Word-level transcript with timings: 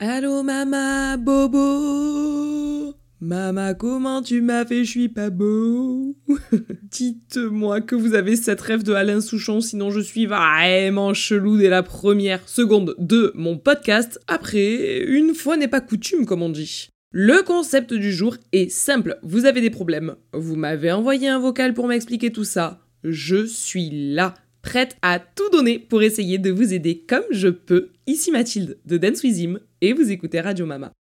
Allô 0.00 0.44
mama, 0.44 1.16
bobo 1.16 2.94
Mama, 3.20 3.74
comment 3.74 4.22
tu 4.22 4.40
m'as 4.40 4.64
fait, 4.64 4.84
je 4.84 4.90
suis 4.90 5.08
pas 5.08 5.28
beau 5.28 6.14
Dites-moi 6.84 7.80
que 7.80 7.96
vous 7.96 8.14
avez 8.14 8.36
cette 8.36 8.60
rêve 8.60 8.84
de 8.84 8.92
Alain 8.92 9.20
Souchon, 9.20 9.60
sinon 9.60 9.90
je 9.90 9.98
suis 9.98 10.26
vraiment 10.26 11.14
chelou 11.14 11.56
dès 11.56 11.68
la 11.68 11.82
première 11.82 12.48
seconde 12.48 12.94
de 12.98 13.32
mon 13.34 13.58
podcast. 13.58 14.20
Après, 14.28 15.00
une 15.00 15.34
fois 15.34 15.56
n'est 15.56 15.66
pas 15.66 15.80
coutume, 15.80 16.26
comme 16.26 16.42
on 16.42 16.48
dit. 16.48 16.90
Le 17.10 17.42
concept 17.42 17.92
du 17.92 18.12
jour 18.12 18.36
est 18.52 18.70
simple. 18.70 19.18
Vous 19.24 19.46
avez 19.46 19.60
des 19.60 19.70
problèmes. 19.70 20.14
Vous 20.32 20.54
m'avez 20.54 20.92
envoyé 20.92 21.26
un 21.26 21.40
vocal 21.40 21.74
pour 21.74 21.88
m'expliquer 21.88 22.30
tout 22.30 22.44
ça. 22.44 22.78
Je 23.02 23.44
suis 23.46 23.90
là, 24.14 24.34
prête 24.68 24.98
à 25.00 25.18
tout 25.18 25.48
donner 25.50 25.78
pour 25.78 26.02
essayer 26.02 26.36
de 26.36 26.50
vous 26.50 26.74
aider 26.74 27.02
comme 27.08 27.24
je 27.30 27.48
peux. 27.48 27.88
Ici 28.06 28.30
Mathilde 28.30 28.76
de 28.84 28.98
Dance 28.98 29.22
With 29.22 29.38
Him 29.38 29.60
et 29.80 29.94
vous 29.94 30.10
écoutez 30.10 30.42
Radio 30.42 30.66
Mama. 30.66 30.92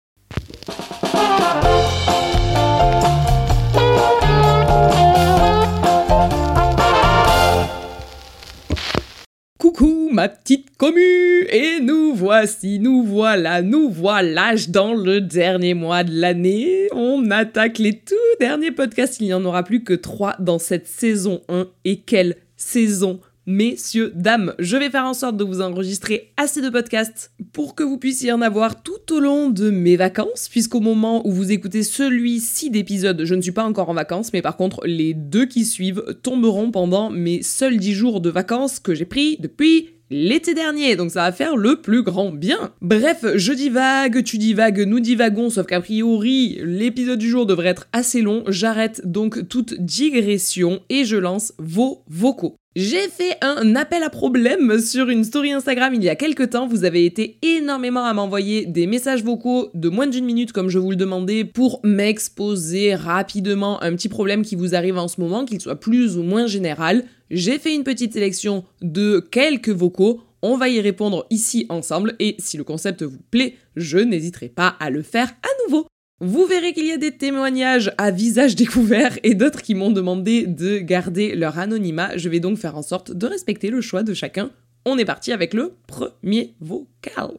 Coucou 9.59 10.11
ma 10.13 10.29
petite 10.29 10.77
commu 10.77 11.45
Et 11.49 11.81
nous 11.81 12.13
voici, 12.15 12.79
nous 12.79 13.03
voilà, 13.03 13.61
nous 13.61 13.89
voilà 13.89 14.53
dans 14.69 14.93
le 14.93 15.19
dernier 15.19 15.73
mois 15.73 16.05
de 16.05 16.17
l'année. 16.17 16.87
On 16.93 17.29
attaque 17.31 17.79
les 17.79 17.99
tout 17.99 18.15
derniers 18.39 18.71
podcasts, 18.71 19.19
il 19.19 19.25
n'y 19.25 19.33
en 19.33 19.43
aura 19.43 19.63
plus 19.63 19.83
que 19.83 19.93
trois 19.93 20.37
dans 20.39 20.57
cette 20.57 20.87
saison 20.87 21.41
1. 21.49 21.67
Et 21.83 21.99
quelle 21.99 22.37
saison 22.55 23.19
Messieurs, 23.49 24.11
dames, 24.13 24.53
je 24.59 24.75
vais 24.75 24.89
faire 24.89 25.05
en 25.05 25.13
sorte 25.13 25.37
de 25.37 25.45
vous 25.45 25.61
enregistrer 25.61 26.33
assez 26.35 26.61
de 26.61 26.69
podcasts 26.69 27.31
pour 27.53 27.75
que 27.75 27.83
vous 27.83 27.97
puissiez 27.97 28.33
en 28.33 28.41
avoir 28.41 28.83
tout 28.83 29.13
au 29.13 29.21
long 29.21 29.49
de 29.49 29.69
mes 29.69 29.95
vacances, 29.95 30.49
puisqu'au 30.49 30.81
moment 30.81 31.25
où 31.25 31.31
vous 31.31 31.53
écoutez 31.53 31.83
celui-ci 31.83 32.69
d'épisode, 32.71 33.23
je 33.23 33.35
ne 33.35 33.41
suis 33.41 33.53
pas 33.53 33.63
encore 33.63 33.87
en 33.87 33.93
vacances, 33.93 34.33
mais 34.33 34.41
par 34.41 34.57
contre, 34.57 34.85
les 34.85 35.13
deux 35.13 35.45
qui 35.45 35.63
suivent 35.63 36.17
tomberont 36.23 36.71
pendant 36.71 37.09
mes 37.09 37.41
seuls 37.41 37.77
10 37.77 37.93
jours 37.93 38.19
de 38.19 38.29
vacances 38.29 38.81
que 38.81 38.93
j'ai 38.93 39.05
pris 39.05 39.37
depuis 39.39 39.91
l'été 40.09 40.53
dernier, 40.53 40.97
donc 40.97 41.11
ça 41.11 41.21
va 41.21 41.31
faire 41.31 41.55
le 41.55 41.77
plus 41.81 42.03
grand 42.03 42.31
bien. 42.31 42.73
Bref, 42.81 43.25
je 43.35 43.53
divague, 43.53 44.23
tu 44.23 44.37
divagues, 44.37 44.81
nous 44.85 44.99
divagons, 44.99 45.49
sauf 45.49 45.67
qu'a 45.67 45.79
priori, 45.79 46.59
l'épisode 46.63 47.19
du 47.19 47.29
jour 47.29 47.45
devrait 47.45 47.69
être 47.69 47.87
assez 47.93 48.21
long. 48.21 48.43
J'arrête 48.47 49.01
donc 49.05 49.47
toute 49.47 49.73
digression 49.79 50.81
et 50.89 51.05
je 51.05 51.15
lance 51.15 51.53
vos 51.57 52.03
vocaux. 52.09 52.57
J'ai 52.79 53.07
fait 53.09 53.39
un 53.41 53.75
appel 53.75 54.03
à 54.03 54.11
problème 54.11 54.79
sur 54.79 55.09
une 55.09 55.23
story 55.23 55.51
Instagram 55.51 55.95
il 55.95 56.03
y 56.03 56.09
a 56.09 56.15
quelques 56.15 56.51
temps. 56.51 56.67
Vous 56.67 56.83
avez 56.83 57.05
été 57.05 57.39
énormément 57.41 58.05
à 58.05 58.13
m'envoyer 58.13 58.67
des 58.67 58.85
messages 58.85 59.23
vocaux 59.23 59.71
de 59.73 59.89
moins 59.89 60.05
d'une 60.05 60.25
minute 60.25 60.51
comme 60.51 60.69
je 60.69 60.77
vous 60.77 60.91
le 60.91 60.95
demandais 60.95 61.43
pour 61.43 61.79
m'exposer 61.83 62.93
rapidement 62.93 63.81
un 63.81 63.95
petit 63.95 64.09
problème 64.09 64.43
qui 64.43 64.55
vous 64.55 64.75
arrive 64.75 64.99
en 64.99 65.07
ce 65.07 65.19
moment, 65.19 65.43
qu'il 65.43 65.59
soit 65.59 65.79
plus 65.79 66.19
ou 66.19 66.21
moins 66.21 66.45
général. 66.45 67.05
J'ai 67.31 67.57
fait 67.57 67.73
une 67.73 67.83
petite 67.83 68.13
sélection 68.13 68.63
de 68.83 69.21
quelques 69.31 69.69
vocaux. 69.69 70.21
On 70.43 70.55
va 70.55 70.69
y 70.69 70.79
répondre 70.79 71.25
ici 71.31 71.65
ensemble 71.69 72.13
et 72.19 72.35
si 72.37 72.57
le 72.57 72.63
concept 72.63 73.01
vous 73.01 73.17
plaît, 73.31 73.55
je 73.75 73.97
n'hésiterai 73.97 74.49
pas 74.49 74.75
à 74.79 74.91
le 74.91 75.01
faire 75.01 75.29
à 75.29 75.49
nouveau. 75.65 75.87
Vous 76.19 76.47
verrez 76.47 76.73
qu'il 76.73 76.87
y 76.87 76.91
a 76.91 76.97
des 76.97 77.15
témoignages 77.15 77.91
à 77.99 78.09
visage 78.09 78.55
découvert 78.55 79.19
et 79.21 79.35
d'autres 79.35 79.61
qui 79.61 79.75
m'ont 79.75 79.91
demandé 79.91 80.47
de 80.47 80.79
garder 80.79 81.35
leur 81.35 81.59
anonymat. 81.59 82.17
Je 82.17 82.27
vais 82.27 82.39
donc 82.39 82.57
faire 82.57 82.75
en 82.75 82.81
sorte 82.81 83.11
de 83.11 83.27
respecter 83.27 83.69
le 83.69 83.81
choix 83.81 84.01
de 84.01 84.15
chacun. 84.15 84.49
On 84.85 84.97
est 84.97 85.05
parti 85.05 85.31
avec 85.31 85.53
le 85.53 85.73
premier 85.85 86.55
vocal. 86.59 87.37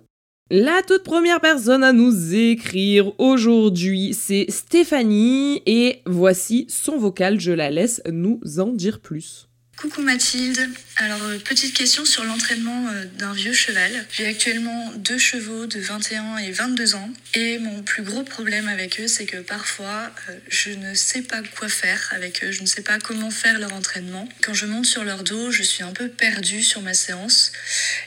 La 0.50 0.82
toute 0.86 1.02
première 1.02 1.40
personne 1.40 1.82
à 1.82 1.92
nous 1.92 2.34
écrire 2.34 3.12
aujourd'hui, 3.18 4.14
c'est 4.14 4.46
Stéphanie 4.48 5.60
et 5.66 6.00
voici 6.06 6.64
son 6.68 6.98
vocal, 6.98 7.40
je 7.40 7.52
la 7.52 7.70
laisse 7.70 8.00
nous 8.10 8.40
en 8.58 8.68
dire 8.68 9.00
plus. 9.00 9.47
Coucou 9.80 10.02
Mathilde. 10.02 10.68
Alors, 10.96 11.22
euh, 11.22 11.38
petite 11.38 11.72
question 11.72 12.04
sur 12.04 12.24
l'entraînement 12.24 12.88
euh, 12.88 13.04
d'un 13.04 13.32
vieux 13.32 13.52
cheval. 13.52 14.04
J'ai 14.10 14.26
actuellement 14.26 14.92
deux 14.96 15.18
chevaux 15.18 15.66
de 15.66 15.78
21 15.78 16.38
et 16.38 16.50
22 16.50 16.96
ans. 16.96 17.08
Et 17.34 17.60
mon 17.60 17.84
plus 17.84 18.02
gros 18.02 18.24
problème 18.24 18.66
avec 18.66 18.98
eux, 18.98 19.06
c'est 19.06 19.24
que 19.24 19.36
parfois, 19.36 20.10
euh, 20.28 20.36
je 20.48 20.70
ne 20.70 20.94
sais 20.94 21.22
pas 21.22 21.40
quoi 21.56 21.68
faire 21.68 22.08
avec 22.10 22.42
eux. 22.42 22.50
Je 22.50 22.62
ne 22.62 22.66
sais 22.66 22.82
pas 22.82 22.98
comment 22.98 23.30
faire 23.30 23.60
leur 23.60 23.72
entraînement. 23.72 24.28
Quand 24.42 24.54
je 24.54 24.66
monte 24.66 24.86
sur 24.86 25.04
leur 25.04 25.22
dos, 25.22 25.52
je 25.52 25.62
suis 25.62 25.84
un 25.84 25.92
peu 25.92 26.08
perdue 26.08 26.64
sur 26.64 26.82
ma 26.82 26.94
séance. 26.94 27.52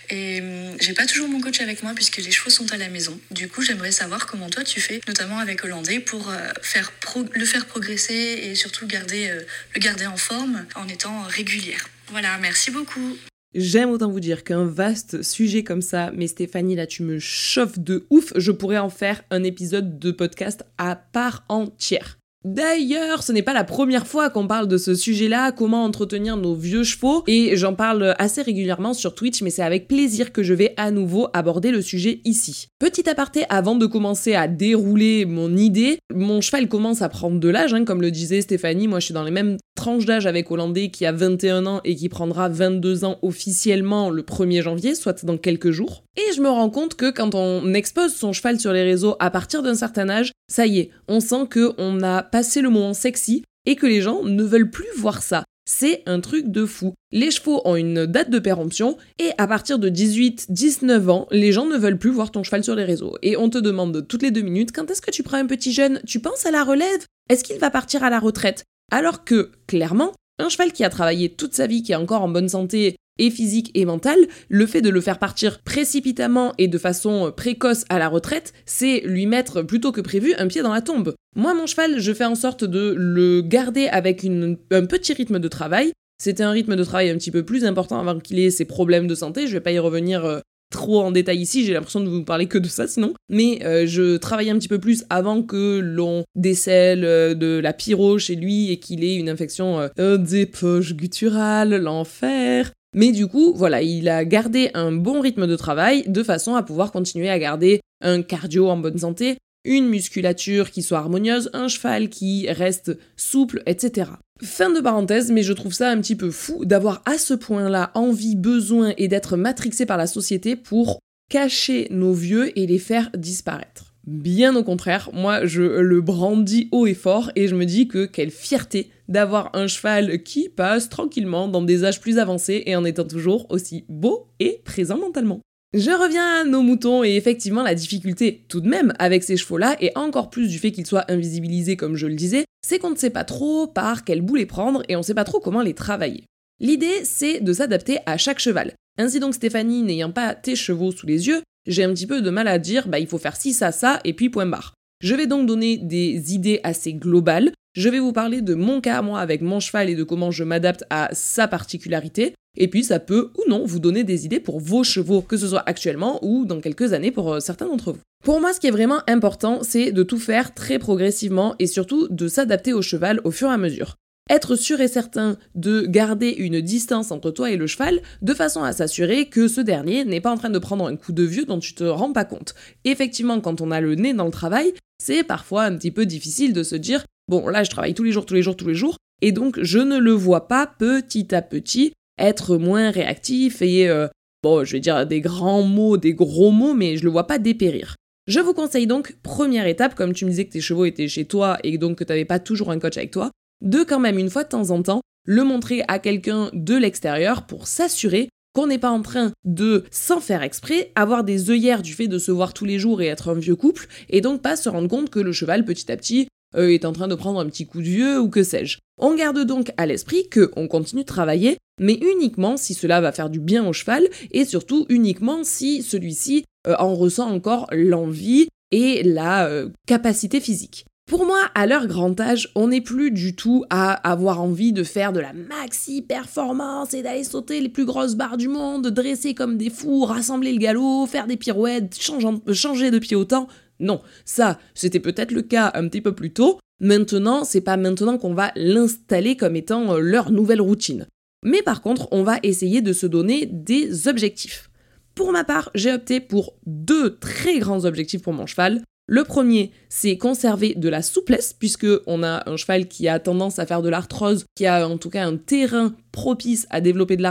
Et 0.10 0.42
hum, 0.42 0.76
j'ai 0.82 0.94
pas 0.94 1.06
toujours 1.06 1.30
mon 1.30 1.40
coach 1.40 1.62
avec 1.62 1.84
moi 1.84 1.94
puisque 1.96 2.18
les 2.18 2.32
chevaux 2.32 2.50
sont 2.50 2.74
à 2.74 2.78
la 2.78 2.90
maison. 2.90 3.18
Du 3.32 3.48
coup, 3.48 3.62
j'aimerais 3.62 3.94
savoir 3.94 4.28
comment 4.28 4.50
toi 4.50 4.66
tu 4.66 4.82
fais, 4.82 5.00
notamment 5.08 5.40
avec 5.40 5.64
Hollandais, 5.64 6.02
pour 6.02 6.34
faire 6.62 6.92
le 7.34 7.46
faire 7.46 7.66
progresser 7.66 8.42
et 8.44 8.56
surtout 8.56 8.86
garder, 8.86 9.32
le 9.76 9.80
garder 9.80 10.08
en 10.08 10.18
forme 10.18 10.66
en 10.76 10.88
étant 10.90 11.24
régulier 11.24 11.61
voilà, 12.10 12.38
merci 12.40 12.72
beaucoup. 12.72 13.18
J'aime 13.54 13.90
autant 13.90 14.10
vous 14.10 14.22
dire 14.22 14.46
qu'un 14.46 14.66
vaste 14.66 15.24
sujet 15.24 15.64
comme 15.64 15.82
ça, 15.82 16.12
mais 16.16 16.28
Stéphanie, 16.28 16.76
là, 16.76 16.88
tu 16.88 17.04
me 17.04 17.20
chauffes 17.20 17.80
de 17.80 18.06
ouf. 18.10 18.32
Je 18.38 18.52
pourrais 18.52 18.78
en 18.78 18.90
faire 18.90 19.24
un 19.30 19.44
épisode 19.44 20.00
de 20.00 20.12
podcast 20.12 20.64
à 20.78 20.96
part 20.96 21.44
entière. 21.50 22.18
D'ailleurs, 22.44 23.22
ce 23.22 23.32
n'est 23.32 23.44
pas 23.44 23.54
la 23.54 23.64
première 23.64 24.08
fois 24.08 24.32
qu'on 24.32 24.48
parle 24.48 24.68
de 24.68 24.78
ce 24.78 24.96
sujet-là, 24.96 25.52
comment 25.52 25.84
entretenir 25.84 26.38
nos 26.38 26.56
vieux 26.56 26.84
chevaux, 26.84 27.24
et 27.28 27.56
j'en 27.56 27.76
parle 27.76 28.16
assez 28.18 28.42
régulièrement 28.42 28.96
sur 28.96 29.14
Twitch, 29.14 29.44
mais 29.44 29.52
c'est 29.52 29.62
avec 29.62 29.88
plaisir 29.88 30.32
que 30.32 30.42
je 30.42 30.56
vais 30.56 30.74
à 30.76 30.90
nouveau 30.90 31.28
aborder 31.34 31.70
le 31.70 31.84
sujet 31.84 32.20
ici. 32.26 32.68
Petit 32.80 33.08
aparté 33.08 33.44
avant 33.50 33.76
de 33.76 33.86
commencer 33.86 34.34
à 34.34 34.48
dérouler 34.48 35.26
mon 35.26 35.56
idée, 35.56 36.00
mon 36.12 36.42
cheval 36.42 36.68
commence 36.68 37.04
à 37.04 37.10
prendre 37.10 37.40
de 37.40 37.50
l'âge, 37.50 37.76
hein, 37.76 37.86
comme 37.86 38.02
le 38.02 38.10
disait 38.10 38.42
Stéphanie, 38.42 38.88
moi 38.88 39.00
je 39.00 39.06
suis 39.06 39.14
dans 39.14 39.24
les 39.24 39.30
mêmes 39.30 39.58
tranches 39.76 40.06
d'âge 40.06 40.26
avec 40.26 40.50
Hollandais 40.52 40.90
qui 40.90 41.06
a 41.06 41.12
21 41.12 41.66
ans 41.66 41.82
et 41.84 41.96
qui 41.96 42.10
prendra 42.10 42.50
22 42.50 43.04
ans 43.06 43.18
officiellement 43.22 44.10
le 44.10 44.22
1er 44.24 44.62
janvier, 44.62 44.96
soit 44.96 45.26
dans 45.26 45.38
quelques 45.38 45.72
jours. 45.72 46.04
Et 46.18 46.34
je 46.36 46.42
me 46.42 46.50
rends 46.50 46.70
compte 46.70 46.96
que 46.96 47.10
quand 47.10 47.36
on 47.36 47.74
expose 47.74 48.14
son 48.14 48.34
cheval 48.34 48.60
sur 48.60 48.74
les 48.74 48.84
réseaux 48.84 49.16
à 49.20 49.32
partir 49.32 49.64
d'un 49.64 49.76
certain 49.76 50.10
âge, 50.10 50.32
ça 50.52 50.68
y 50.68 50.80
est, 50.80 50.90
on 51.08 51.22
sent 51.22 51.48
qu'on 51.50 52.04
a 52.04 52.24
passé 52.24 52.62
le 52.62 52.70
moment 52.70 52.94
sexy 52.94 53.44
et 53.66 53.78
que 53.78 53.88
les 53.88 54.02
gens 54.02 54.24
ne 54.24 54.44
veulent 54.44 54.70
plus 54.70 54.88
voir 54.98 55.24
ça. 55.24 55.46
C'est 55.66 56.04
un 56.06 56.20
truc 56.20 56.50
de 56.50 56.66
fou. 56.66 56.94
Les 57.14 57.32
chevaux 57.32 57.62
ont 57.64 57.78
une 57.78 58.06
date 58.06 58.30
de 58.30 58.40
péremption 58.40 58.98
et 59.18 59.30
à 59.38 59.48
partir 59.48 59.80
de 59.80 59.90
18-19 59.90 61.10
ans, 61.10 61.28
les 61.32 61.54
gens 61.54 61.66
ne 61.66 61.78
veulent 61.78 61.98
plus 61.98 62.10
voir 62.10 62.32
ton 62.32 62.44
cheval 62.44 62.66
sur 62.66 62.76
les 62.76 62.84
réseaux. 62.84 63.16
Et 63.22 63.38
on 63.38 63.50
te 63.50 63.60
demande 63.60 64.06
toutes 64.10 64.24
les 64.24 64.32
deux 64.32 64.42
minutes 64.42 64.74
quand 64.74 64.92
est-ce 64.92 65.02
que 65.02 65.12
tu 65.12 65.24
prends 65.24 65.38
un 65.38 65.46
petit 65.46 65.72
jeune? 65.72 66.02
Tu 66.06 66.20
penses 66.20 66.46
à 66.46 66.52
la 66.52 66.66
relève? 66.66 67.06
Est-ce 67.30 67.46
qu'il 67.46 67.58
va 67.58 67.70
partir 67.70 68.04
à 68.04 68.10
la 68.10 68.20
retraite? 68.20 68.66
Alors 68.92 69.24
que, 69.24 69.52
clairement, 69.68 70.12
un 70.40 70.50
cheval 70.50 70.72
qui 70.72 70.84
a 70.84 70.90
travaillé 70.90 71.30
toute 71.30 71.54
sa 71.54 71.68
vie, 71.68 71.84
qui 71.84 71.92
est 71.92 71.96
encore 71.96 72.22
en 72.22 72.30
bonne 72.30 72.50
santé, 72.50 72.96
et 73.22 73.30
physique 73.30 73.72
et 73.76 73.86
mentale, 73.86 74.20
le 74.50 74.66
fait 74.66 74.82
de 74.82 74.90
le 74.90 75.02
faire 75.02 75.20
partir 75.20 75.62
précipitamment 75.62 76.54
et 76.58 76.68
de 76.68 76.78
façon 76.78 77.32
précoce 77.36 77.86
à 77.90 78.00
la 78.00 78.08
retraite, 78.08 78.54
c'est 78.66 79.02
lui 79.06 79.28
mettre 79.28 79.62
plutôt 79.62 79.92
que 79.92 80.02
prévu 80.02 80.34
un 80.36 80.48
pied 80.48 80.62
dans 80.62 80.74
la 80.74 80.82
tombe. 80.82 81.14
Moi, 81.36 81.54
mon 81.54 81.68
cheval, 81.68 82.00
je 82.00 82.14
fais 82.14 82.26
en 82.26 82.36
sorte 82.36 82.64
de 82.64 82.96
le 82.98 83.42
garder 83.42 83.88
avec 83.88 84.26
un 84.26 84.86
petit 84.86 85.14
rythme 85.14 85.40
de 85.40 85.48
travail. 85.48 85.92
C'était 86.18 86.44
un 86.44 86.52
rythme 86.52 86.76
de 86.76 86.84
travail 86.84 87.10
un 87.10 87.18
petit 87.18 87.32
peu 87.32 87.44
plus 87.44 87.66
important 87.66 88.00
avant 88.00 88.20
qu'il 88.20 88.40
ait 88.40 88.52
ses 88.52 88.66
problèmes 88.66 89.08
de 89.08 89.16
santé. 89.16 89.48
Je 89.48 89.54
vais 89.54 89.62
pas 89.62 89.72
y 89.72 89.80
revenir 89.80 90.26
euh, 90.26 90.40
trop 90.72 91.02
en 91.02 91.12
détail 91.12 91.40
ici, 91.40 91.66
j'ai 91.66 91.74
l'impression 91.74 92.00
de 92.00 92.10
vous 92.10 92.24
parler 92.24 92.48
que 92.48 92.58
de 92.58 92.68
ça 92.68 92.88
sinon. 92.88 93.14
Mais 93.30 93.60
euh, 93.64 93.86
je 93.86 94.18
travaillais 94.18 94.52
un 94.52 94.58
petit 94.58 94.68
peu 94.68 94.80
plus 94.80 95.06
avant 95.10 95.44
que 95.44 95.80
l'on 95.80 96.24
décèle 96.36 97.06
euh, 97.06 97.36
de 97.36 97.60
la 97.60 97.74
pyro 97.74 98.18
chez 98.18 98.36
lui 98.36 98.72
et 98.72 98.78
qu'il 98.78 99.04
ait 99.04 99.16
une 99.16 99.30
infection 99.30 99.90
des 99.98 100.46
poches 100.46 100.96
gutturales, 100.96 101.76
l'enfer. 101.76 102.72
Mais 102.96 103.12
du 103.12 103.28
coup, 103.28 103.54
voilà, 103.56 103.82
il 103.82 104.10
a 104.10 104.26
gardé 104.26 104.70
un 104.74 104.92
bon 104.92 105.22
rythme 105.22 105.48
de 105.48 105.56
travail 105.56 106.04
de 106.08 106.24
façon 106.24 106.56
à 106.56 106.64
pouvoir 106.64 106.92
continuer 106.92 107.30
à 107.30 107.40
garder 107.40 107.80
un 108.02 108.22
cardio 108.22 108.70
en 108.70 108.78
bonne 108.78 108.98
santé, 108.98 109.38
une 109.64 109.88
musculature 109.88 110.72
qui 110.72 110.82
soit 110.82 111.00
harmonieuse, 111.00 111.50
un 111.54 111.68
cheval 111.68 112.10
qui 112.10 112.50
reste 112.50 112.98
souple, 113.16 113.62
etc. 113.66 114.12
Fin 114.42 114.72
de 114.72 114.80
parenthèse, 114.80 115.32
mais 115.32 115.44
je 115.44 115.54
trouve 115.54 115.74
ça 115.74 115.90
un 115.90 116.02
petit 116.02 116.16
peu 116.16 116.32
fou 116.32 116.66
d'avoir 116.66 117.02
à 117.06 117.18
ce 117.18 117.34
point-là 117.34 117.92
envie, 117.94 118.36
besoin 118.36 118.94
et 118.98 119.08
d'être 119.08 119.38
matrixé 119.38 119.86
par 119.86 119.98
la 119.98 120.08
société 120.08 120.56
pour 120.56 121.00
cacher 121.30 121.88
nos 121.92 122.14
vieux 122.14 122.58
et 122.58 122.66
les 122.66 122.80
faire 122.80 123.10
disparaître. 123.16 123.92
Bien 124.08 124.56
au 124.56 124.64
contraire, 124.64 125.12
moi 125.14 125.46
je 125.46 125.62
le 125.62 126.02
brandis 126.02 126.70
haut 126.72 126.88
et 126.88 126.96
fort 126.96 127.32
et 127.36 127.48
je 127.48 127.56
me 127.56 127.66
dis 127.66 127.88
que 127.88 128.06
quelle 128.06 128.32
fierté 128.32 128.90
d'avoir 129.08 129.52
un 129.54 129.68
cheval 129.68 130.24
qui 130.24 130.50
passe 130.50 130.90
tranquillement 130.90 131.48
dans 131.48 131.62
des 131.62 131.84
âges 131.84 132.02
plus 132.02 132.18
avancés 132.18 132.64
et 132.66 132.76
en 132.76 132.84
étant 132.84 133.04
toujours 133.04 133.46
aussi 133.52 133.86
beau 133.90 134.26
et 134.40 134.60
présent 134.66 134.98
mentalement. 134.98 135.40
Je 135.74 135.92
reviens 135.92 136.42
à 136.42 136.44
nos 136.44 136.64
moutons 136.64 137.02
et 137.06 137.16
effectivement 137.16 137.64
la 137.64 137.76
difficulté 137.76 138.44
tout 138.50 138.60
de 138.60 138.68
même 138.68 138.92
avec 139.00 139.24
ces 139.24 139.38
chevaux-là 139.38 139.78
et 139.80 139.94
encore 139.96 140.30
plus 140.30 140.50
du 140.50 140.60
fait 140.60 140.74
qu'ils 140.74 140.86
soient 140.86 141.10
invisibilisés 141.10 141.78
comme 141.78 141.96
je 141.96 142.08
le 142.08 142.16
disais, 142.16 142.44
c'est 142.62 142.78
qu'on 142.78 142.90
ne 142.90 142.98
sait 142.98 143.10
pas 143.10 143.24
trop 143.24 143.68
par 143.68 144.04
quel 144.04 144.22
bout 144.22 144.36
les 144.36 144.46
prendre 144.46 144.84
et 144.90 144.98
on 144.98 145.00
ne 145.00 145.04
sait 145.04 145.14
pas 145.14 145.24
trop 145.24 145.40
comment 145.40 145.62
les 145.62 145.74
travailler. 145.74 146.26
L'idée 146.60 147.06
c'est 147.06 147.40
de 147.40 147.54
s'adapter 147.54 148.00
à 148.06 148.18
chaque 148.18 148.40
cheval. 148.40 148.74
Ainsi 148.98 149.22
donc 149.22 149.34
Stéphanie 149.34 149.82
n'ayant 149.82 150.12
pas 150.12 150.36
tes 150.36 150.58
chevaux 150.58 150.92
sous 150.92 151.08
les 151.08 151.30
yeux, 151.30 151.42
j'ai 151.66 151.86
un 151.86 151.94
petit 151.94 152.08
peu 152.08 152.22
de 152.22 152.30
mal 152.30 152.50
à 152.50 152.60
dire 152.60 152.90
bah 152.90 153.00
il 153.00 153.08
faut 153.08 153.18
faire 153.18 153.38
ci, 153.38 153.54
ça, 153.54 153.72
ça, 153.72 154.02
et 154.04 154.12
puis 154.12 154.30
point 154.30 154.46
barre. 154.46 154.74
Je 155.02 155.16
vais 155.16 155.26
donc 155.26 155.48
donner 155.48 155.78
des 155.78 156.36
idées 156.36 156.60
assez 156.64 156.94
globales. 156.94 157.52
Je 157.74 157.90
vais 157.90 158.00
vous 158.00 158.14
parler 158.14 158.42
de 158.42 158.54
mon 158.54 158.82
cas, 158.82 159.02
moi, 159.02 159.20
avec 159.20 159.42
mon 159.42 159.60
cheval 159.60 159.90
et 159.90 159.96
de 159.96 160.04
comment 160.04 160.30
je 160.30 160.44
m'adapte 160.44 160.84
à 160.92 161.10
sa 161.12 161.48
particularité. 161.48 162.36
Et 162.56 162.68
puis 162.68 162.84
ça 162.84 163.00
peut 163.00 163.32
ou 163.38 163.50
non 163.50 163.66
vous 163.66 163.80
donner 163.80 164.04
des 164.04 164.26
idées 164.26 164.40
pour 164.40 164.60
vos 164.60 164.84
chevaux, 164.84 165.22
que 165.22 165.38
ce 165.38 165.48
soit 165.48 165.64
actuellement 165.66 166.20
ou 166.24 166.46
dans 166.46 166.60
quelques 166.60 166.94
années 166.94 167.12
pour 167.12 167.34
euh, 167.34 167.40
certains 167.40 167.66
d'entre 167.66 167.94
vous. 167.94 168.02
Pour 168.24 168.42
moi, 168.42 168.54
ce 168.54 168.60
qui 168.60 168.68
est 168.68 168.72
vraiment 168.72 169.00
important, 169.08 169.60
c'est 169.64 169.92
de 169.92 170.04
tout 170.04 170.20
faire 170.20 170.54
très 170.54 170.78
progressivement 170.78 171.56
et 171.58 171.66
surtout 171.66 172.08
de 172.10 172.28
s'adapter 172.28 172.74
au 172.74 172.84
cheval 172.84 173.22
au 173.24 173.32
fur 173.32 173.50
et 173.50 173.54
à 173.54 173.58
mesure 173.58 173.96
être 174.32 174.56
sûr 174.56 174.80
et 174.80 174.88
certain 174.88 175.38
de 175.56 175.82
garder 175.82 176.30
une 176.30 176.62
distance 176.62 177.12
entre 177.12 177.32
toi 177.32 177.52
et 177.52 177.58
le 177.58 177.68
cheval 177.68 178.02
de 178.22 178.34
façon 178.34 178.64
à 178.64 178.72
s'assurer 178.72 179.26
que 179.26 179.50
ce 179.50 179.60
dernier 179.60 180.06
n'est 180.06 180.22
pas 180.22 180.32
en 180.32 180.38
train 180.38 180.50
de 180.50 180.58
prendre 180.58 180.88
un 180.88 180.96
coup 180.96 181.12
de 181.12 181.24
vieux 181.24 181.44
dont 181.44 181.60
tu 181.60 181.76
te 181.76 181.84
rends 181.84 182.14
pas 182.14 182.24
compte. 182.24 182.56
Effectivement, 182.86 183.42
quand 183.42 183.60
on 183.60 183.72
a 183.72 183.82
le 183.82 183.96
nez 183.96 184.14
dans 184.14 184.26
le 184.26 184.32
travail, 184.32 184.74
c'est 185.04 185.24
parfois 185.24 185.64
un 185.64 185.76
petit 185.76 185.92
peu 185.92 186.06
difficile 186.06 186.54
de 186.54 186.64
se 186.64 186.76
dire 186.76 187.04
bon 187.28 187.48
là 187.50 187.64
je 187.64 187.70
travaille 187.70 187.94
tous 187.94 188.04
les 188.04 188.14
jours, 188.14 188.26
tous 188.26 188.34
les 188.34 188.42
jours, 188.42 188.56
tous 188.56 188.68
les 188.68 188.76
jours, 188.76 188.96
et 189.22 189.34
donc 189.34 189.60
je 189.62 189.80
ne 189.80 189.98
le 189.98 190.14
vois 190.14 190.48
pas 190.48 190.66
petit 190.66 191.36
à 191.36 191.42
petit 191.42 191.92
être 192.18 192.58
moins 192.58 192.90
réactif 192.90 193.62
et 193.62 193.90
euh, 193.90 194.08
bon 194.44 194.64
je 194.64 194.72
vais 194.72 194.80
dire 194.80 195.06
des 195.06 195.20
grands 195.20 195.64
mots, 195.64 195.98
des 195.98 196.14
gros 196.14 196.52
mots, 196.52 196.74
mais 196.74 196.96
je 196.96 197.04
le 197.04 197.10
vois 197.10 197.28
pas 197.28 197.38
dépérir. 197.38 197.96
Je 198.28 198.40
vous 198.40 198.54
conseille 198.54 198.88
donc, 198.88 199.18
première 199.24 199.66
étape, 199.66 199.96
comme 199.96 200.14
tu 200.14 200.26
me 200.26 200.30
disais 200.30 200.46
que 200.46 200.52
tes 200.52 200.62
chevaux 200.62 200.86
étaient 200.86 201.08
chez 201.08 201.26
toi 201.26 201.58
et 201.64 201.78
donc 201.78 201.98
que 201.98 202.04
tu 202.04 202.12
n'avais 202.12 202.24
pas 202.24 202.40
toujours 202.40 202.70
un 202.72 202.80
coach 202.80 202.96
avec 202.96 203.12
toi, 203.12 203.32
de 203.62 203.84
quand 203.84 204.00
même 204.00 204.18
une 204.18 204.30
fois 204.30 204.44
de 204.44 204.50
temps 204.50 204.72
en 204.72 204.82
temps 204.82 205.02
le 205.26 205.44
montrer 205.44 205.84
à 205.88 206.00
quelqu'un 206.00 206.50
de 206.54 206.76
l'extérieur 206.76 207.46
pour 207.46 207.68
s'assurer 207.68 208.30
qu'on 208.54 208.68
n'est 208.68 208.80
pas 208.80 208.90
en 208.90 209.02
train 209.02 209.32
de, 209.46 209.86
sans 209.92 210.20
faire 210.20 210.44
exprès, 210.44 210.92
avoir 210.96 211.24
des 211.24 211.50
œillères 211.50 211.82
du 211.82 211.94
fait 211.94 212.08
de 212.08 212.20
se 212.20 212.32
voir 212.32 212.54
tous 212.54 212.66
les 212.66 212.80
jours 212.80 213.02
et 213.02 213.08
être 213.08 213.30
un 213.30 213.40
vieux 213.40 213.56
couple, 213.56 213.88
et 214.10 214.22
donc 214.22 214.42
pas 214.42 214.56
se 214.56 214.68
rendre 214.68 214.90
compte 214.90 215.10
que 215.10 215.20
le 215.20 215.32
cheval, 215.32 215.64
petit 215.64 215.92
à 215.92 215.98
petit, 215.98 216.28
euh, 216.56 216.74
est 216.74 216.84
en 216.84 216.92
train 216.92 217.08
de 217.08 217.16
prendre 217.16 217.40
un 217.40 217.46
petit 217.46 217.66
coup 217.66 217.80
de 217.80 217.88
vieux 217.88 218.20
ou 218.20 218.30
que 218.30 218.44
sais-je. 218.44 218.80
On 218.98 219.16
garde 219.16 219.40
donc 219.46 219.72
à 219.78 219.86
l'esprit 219.86 220.28
que 220.28 220.52
on 220.58 220.68
continue 220.68 221.04
de 221.04 221.08
travailler, 221.08 221.58
mais 221.80 221.94
uniquement 221.94 222.58
si 222.58 222.74
cela 222.74 223.00
va 223.00 223.14
faire 223.14 223.30
du 223.30 223.40
bien 223.40 223.66
au 223.66 223.74
cheval, 223.74 224.08
et 224.32 224.44
surtout 224.44 224.86
uniquement 224.90 225.44
si 225.44 225.82
celui-ci 225.82 226.44
euh, 226.68 226.76
en 226.78 226.94
ressent 226.94 227.30
encore 227.32 227.68
l'envie 227.72 228.50
et 228.72 229.04
la 229.04 229.48
euh, 229.48 229.70
capacité 229.88 230.42
physique. 230.42 230.86
Pour 231.12 231.26
moi, 231.26 231.50
à 231.56 231.68
leur 231.68 231.88
grand 231.88 232.18
âge, 232.22 232.50
on 232.56 232.70
n'est 232.70 232.80
plus 232.80 233.12
du 233.12 233.36
tout 233.36 233.66
à 233.70 233.92
avoir 234.10 234.42
envie 234.42 234.72
de 234.72 234.82
faire 234.82 235.12
de 235.12 235.20
la 235.20 235.34
maxi 235.34 236.02
performance 236.02 236.94
et 236.94 237.02
d'aller 237.02 237.26
sauter 237.26 237.60
les 237.60 237.68
plus 237.68 237.84
grosses 237.84 238.16
barres 238.16 238.38
du 238.38 238.48
monde, 238.48 238.88
dresser 238.88 239.34
comme 239.34 239.58
des 239.58 239.70
fous, 239.70 240.06
rassembler 240.06 240.54
le 240.54 240.60
galop, 240.60 241.06
faire 241.08 241.28
des 241.28 241.36
pirouettes, 241.36 242.00
changer 242.02 242.92
de 242.92 243.00
pied 243.00 243.18
au 243.18 243.26
temps. 243.26 243.50
Non, 243.82 244.00
ça, 244.24 244.58
c'était 244.74 245.02
peut-être 245.02 245.34
le 245.34 245.42
cas 245.42 245.72
un 245.74 245.90
petit 245.90 246.00
peu 246.00 246.16
plus 246.16 246.32
tôt. 246.32 246.60
Maintenant, 246.80 247.44
c'est 247.44 247.60
pas 247.60 247.76
maintenant 247.76 248.18
qu'on 248.18 248.34
va 248.34 248.54
l'installer 248.56 249.36
comme 249.36 249.58
étant 249.58 249.96
euh, 249.96 250.00
leur 250.00 250.32
nouvelle 250.32 250.62
routine. 250.62 251.08
Mais 251.44 251.62
par 251.62 251.82
contre, 251.82 252.08
on 252.12 252.24
va 252.24 252.38
essayer 252.42 252.82
de 252.82 252.94
se 252.94 253.06
donner 253.06 253.50
des 253.52 254.08
objectifs. 254.08 254.70
Pour 255.14 255.34
ma 255.34 255.44
part, 255.44 255.72
j'ai 255.76 255.92
opté 255.92 256.22
pour 256.22 256.54
deux 256.66 257.18
très 257.18 257.60
grands 257.60 257.84
objectifs 257.84 258.22
pour 258.22 258.32
mon 258.32 258.46
cheval. 258.46 258.82
Le 259.14 259.26
premier, 259.26 259.72
c'est 259.90 260.18
conserver 260.18 260.74
de 260.74 260.88
la 260.88 261.02
souplesse, 261.02 261.52
puisque 261.52 261.86
on 262.08 262.24
a 262.24 262.50
un 262.50 262.56
cheval 262.56 262.88
qui 262.88 263.10
a 263.10 263.20
tendance 263.20 263.60
à 263.60 263.66
faire 263.66 263.82
de 263.82 263.90
l'arthrose, 263.90 264.46
qui 264.56 264.66
a 264.66 264.88
en 264.88 264.98
tout 264.98 265.10
cas 265.10 265.26
un 265.26 265.36
terrain 265.36 265.94
propice 266.14 266.66
à 266.70 266.80
développer 266.80 267.18
de 267.18 267.24